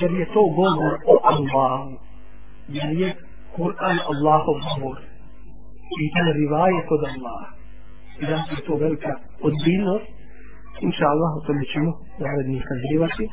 [0.00, 1.92] Jer je to govor o Allahu.
[2.68, 3.08] Jer je
[3.56, 4.98] Kur'an Allahov govor.
[6.02, 7.48] I ten rivajet od Allaha.
[8.20, 9.12] I da je to velika
[9.48, 10.08] odbiljnost.
[10.86, 11.90] Inša Allah, o tome ćemo
[12.22, 13.24] narednih kazivati.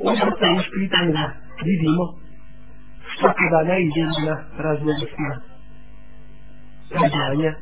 [0.00, 1.26] Ovo se još pitanje da
[1.68, 2.04] vidimo
[3.12, 5.32] što kada ne idemo na raznovrsna
[6.90, 7.52] predanja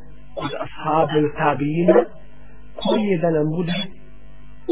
[0.43, 1.99] od ashaba ili tabijina
[2.83, 3.79] koji je da nam bude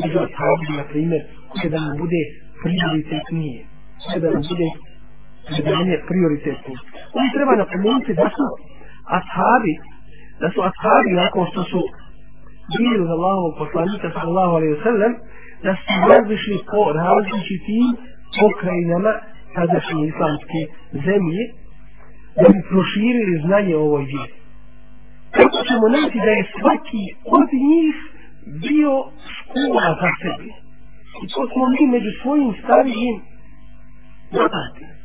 [0.02, 2.22] među ashabi, na primjer, koji je da nam bude
[2.62, 3.58] prioritetnije,
[4.02, 4.68] koji je da nam bude
[5.48, 6.78] predanje prioritetnije.
[7.18, 8.46] Oni treba napomenuti da su
[9.18, 9.74] ashabi,
[10.40, 11.80] da su ashabi nakon što su
[12.78, 15.12] bili uz Allahovog poslanika sallallahu alaihi sallam,
[15.66, 17.88] da su različni po različitim
[18.40, 19.12] pokrajinama
[19.56, 20.60] tadašnje islamske
[21.06, 21.42] zemlje,
[22.40, 24.34] da bi proširili znanje o ovoj vjeri.
[25.38, 27.04] Tako ćemo naći da je svaki
[27.38, 27.94] od njih
[28.64, 28.94] bio
[29.36, 30.50] škola za sebe.
[31.22, 33.16] I to smo mi među svojim starijim
[34.38, 35.01] napatili.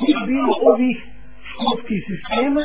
[0.00, 0.96] Nije bilo ovih
[1.50, 2.64] školskih sistema,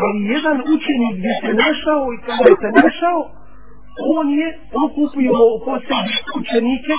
[0.00, 3.20] ali jedan učenik gdje se našao i kada se našao,
[4.16, 4.48] on je
[4.84, 6.94] okupio oko sebe učenike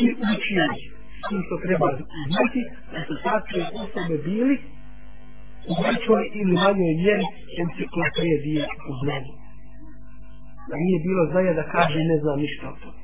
[0.00, 0.84] i učio ih.
[1.32, 1.88] I što treba
[2.32, 2.60] znati
[2.92, 4.56] da su takve osobe bili
[5.72, 7.26] u većoj ili manjoj mjeri
[7.62, 9.32] enciklopedija u znanju.
[10.68, 13.00] Da nije bilo znanja da kaže ne znam ništa o tome.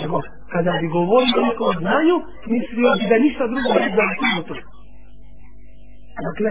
[0.00, 0.16] Nego,
[0.52, 2.16] kada bi govorio o nekom znanju,
[2.54, 4.04] mislio bi da ništa drugo ne zna
[4.40, 4.62] o tome.
[6.24, 6.50] Dakle,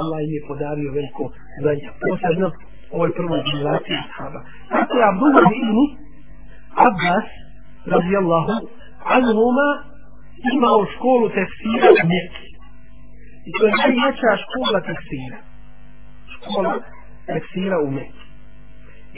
[0.00, 1.24] Allah je podario veliko
[1.60, 1.88] znanje.
[2.04, 2.48] Posebno
[2.96, 4.40] ovoj prvoj generaciji ashaba.
[4.72, 5.78] Tako je Abdullah ibn
[6.88, 7.28] Abbas,
[7.94, 8.54] radijallahu,
[9.16, 9.68] anhuma
[10.54, 12.44] imao školu tefsira u Mekke.
[13.48, 15.38] I to je najveća škola tefsira.
[16.34, 16.72] Škola
[17.26, 18.24] tefsira u Mekke.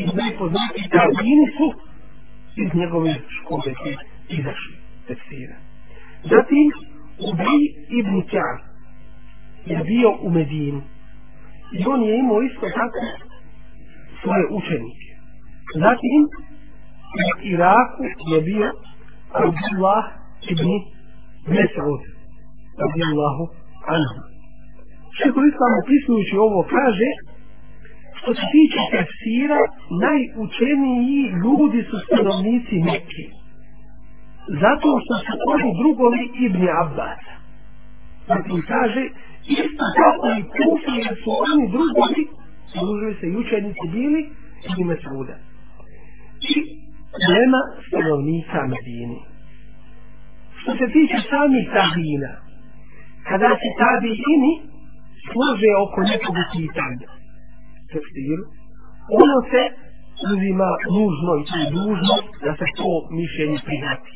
[0.01, 1.67] I najpoznatiji tabini su
[2.63, 3.97] iz njegove škole koji
[4.39, 4.75] izašli
[5.07, 5.57] tefsira.
[6.33, 6.67] Zatim,
[7.29, 7.63] Ubij
[7.99, 8.72] ibn Kjab
[9.67, 10.83] je bio u Medinu.
[11.73, 13.01] I on je imao isto tako
[14.23, 15.09] svoje učenike.
[15.85, 16.21] Zatim,
[17.21, 18.03] u Iraku
[18.33, 18.69] je bio
[19.45, 20.05] Abdullah
[20.53, 20.69] ibn
[21.55, 22.03] Mesud,
[22.83, 23.45] radijallahu
[23.97, 24.21] anhu.
[25.17, 27.09] Šehol Islam opisujući ovo kaže,
[28.19, 29.61] što se tiče tefsira,
[30.05, 33.25] najučeniji ljudi su stanovnici Mekke.
[34.63, 37.21] Zato što su oni drugovi Ibn Abbas.
[38.27, 39.03] Pa Zatim kaže,
[39.61, 42.23] isto tako i kufi, jer su oni drugovi,
[42.73, 44.21] služili se i učenici bili,
[44.69, 45.37] Ibn Mesuda.
[46.53, 46.55] I
[47.33, 49.19] nema stanovnika Medine.
[50.59, 52.33] Što se tiče samih tabina,
[53.29, 54.53] kada se tabini
[55.31, 57.11] služe oko nekog pitanja,
[57.91, 58.45] tefsiru,
[59.23, 59.63] ono se
[60.33, 61.67] uzima nužno i to je
[62.47, 64.13] da se to mišljenje prihati.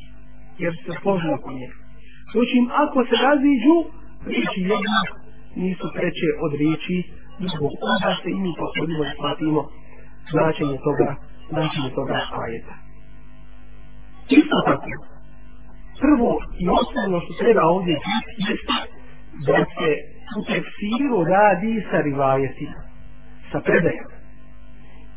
[0.63, 1.86] Jer se složi oko njega.
[2.35, 3.77] Doćim, ako se raziđu,
[4.31, 4.99] riječi jedna
[5.63, 6.97] nisu preče od riječi
[7.45, 7.73] drugog.
[7.93, 9.61] Onda se i mi posledimo i shvatimo
[10.33, 11.09] značenje toga,
[11.53, 12.75] značenje toga ajeta.
[14.39, 14.91] Isto tako,
[16.03, 16.31] prvo
[16.63, 17.97] i osnovno što treba ovdje
[18.49, 18.79] jeste
[19.47, 19.91] da se
[20.39, 22.81] u tefsiru radi sa rivajetima,
[23.51, 24.17] sa predajama.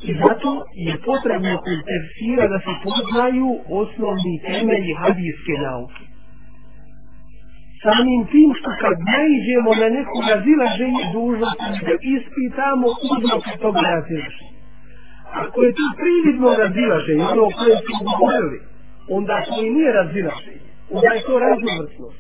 [0.08, 0.50] I zato
[0.88, 3.50] je potrebno kod tefsira da se poznaju
[3.82, 6.09] osnovni temelji hadijske nauke.
[7.84, 14.58] Samim tim što kad naiđemo na neko razilaženje dužnosti da ispitamo uzroke tog razilaženja.
[15.42, 18.58] Ako je to prividno razilaženje, ono o kojem smo govorili,
[19.18, 20.68] onda to i nije razilaženje.
[20.96, 22.20] Onda je to raznovrsnost.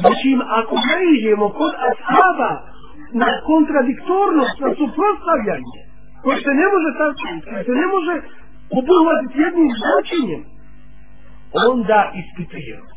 [0.00, 0.28] Znači,
[0.60, 2.52] ako naiđemo kod ashaba
[3.22, 5.80] na kontradiktornost, na suprostavljanje,
[6.22, 8.14] koje se ne može tako, koje se ne može
[8.78, 10.42] obuhvatiti jednim značenjem,
[11.72, 12.93] onda ispitujemo.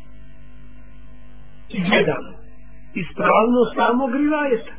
[1.76, 2.30] I gledamo.
[2.94, 4.72] Ispravno samog rivajeta.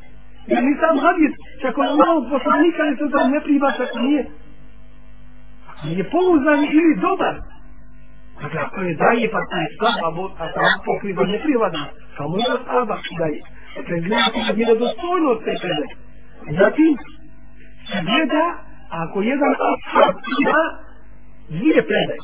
[0.48, 4.24] Jer ni sam hadis, čak on malo poslanika, ne se to ne pribaš ako nije.
[5.70, 7.36] Ako nije pouzdan ili dobar,
[8.42, 11.84] Dakle, ako je daje, pa to je slaba, a sam pokriva ne privada,
[12.18, 13.40] samo je slaba daje.
[13.76, 15.88] Dakle, gledate da je dostojno od te prede.
[16.60, 16.92] Zatim,
[18.08, 18.46] gleda,
[19.04, 20.62] ako jedan ashab ima
[21.50, 22.24] dvije predaje,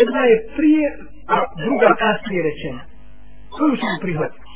[0.00, 0.86] jedna je prije,
[1.34, 2.82] a druga kasnije rečena.
[3.56, 4.48] Koju ćemo prihvatiti?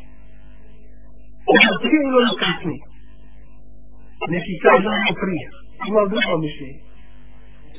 [1.55, 2.83] Ono prije ili ono kasnije?
[4.35, 5.47] Neki kažu ono prije.
[5.89, 6.81] Ima drugo mišljenje.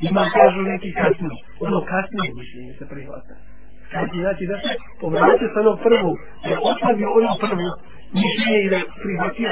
[0.10, 1.38] Ima kažu neki kasnije.
[1.68, 3.36] Ono kasnije mišljenje se prihvata.
[3.92, 6.16] Znači, znači da se povraća sa onog prvog,
[6.48, 7.68] da ostavi ono prvo
[8.22, 9.52] mišljenje i da prihvatio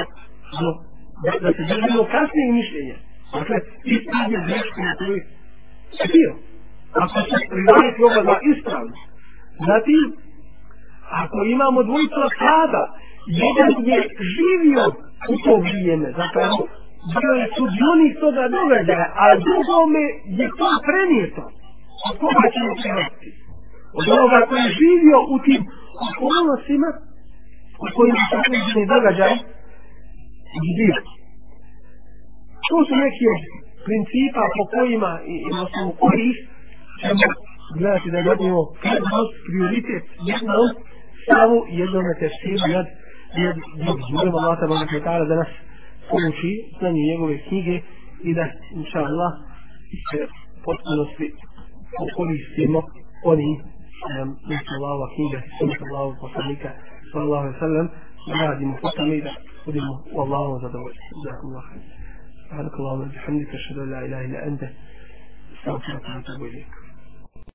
[0.58, 0.70] ono,
[1.24, 2.96] da, da se držimo ono kasnije mišljenje.
[3.36, 3.56] Dakle,
[3.94, 5.16] ispravlja grešku na koju
[6.00, 6.32] je bio.
[7.02, 8.94] Ako se prihvatiti oba dva ispravno.
[9.68, 10.02] Zatim,
[11.22, 12.82] ako imamo dvojicu asada
[13.44, 13.98] jedan je
[14.34, 14.84] živio
[15.32, 16.56] u to vrijeme, zapravo
[17.20, 20.04] bio je sudionik toga događaja, a drugome
[20.40, 21.42] je to prenijeto.
[22.08, 23.28] Od koga ćemo prihvatiti?
[23.98, 25.62] Od onoga koji je živio u tim
[26.08, 26.90] okolnostima
[27.84, 29.34] u kojima se određeni događaj
[30.70, 30.98] zbio.
[32.68, 33.42] To su neki od
[33.86, 36.36] principa po kojima i i na osnovu kojih
[37.00, 37.26] ćemo
[37.78, 40.76] gledati da dobijemo prednost, prioritet jednost
[41.26, 42.86] stavu jednom na tefsiru nad
[43.84, 44.34] drugim.
[44.38, 45.52] Allah tabarak wa ta'ala da nas
[46.10, 47.76] pouči znanje njegove knjige
[48.28, 48.46] i da,
[48.78, 49.32] inša Allah,
[50.10, 50.18] se
[50.64, 51.26] potpunosti
[52.04, 52.80] okoristimo
[53.24, 53.48] oni
[54.50, 56.70] misli Allahova knjiga, sunnata Allahova poslanika,
[57.12, 57.86] sallallahu alaihi sallam,
[58.28, 59.32] da radimo po tome i da
[59.66, 61.14] budemo u Allahovom zadovoljstvu.
[61.26, 61.68] Zakum Allah.
[62.46, 64.62] سبحانك اللهم وبحمدك اشهد ان لا اله الا انت
[65.54, 66.85] استغفرك واتوب اليك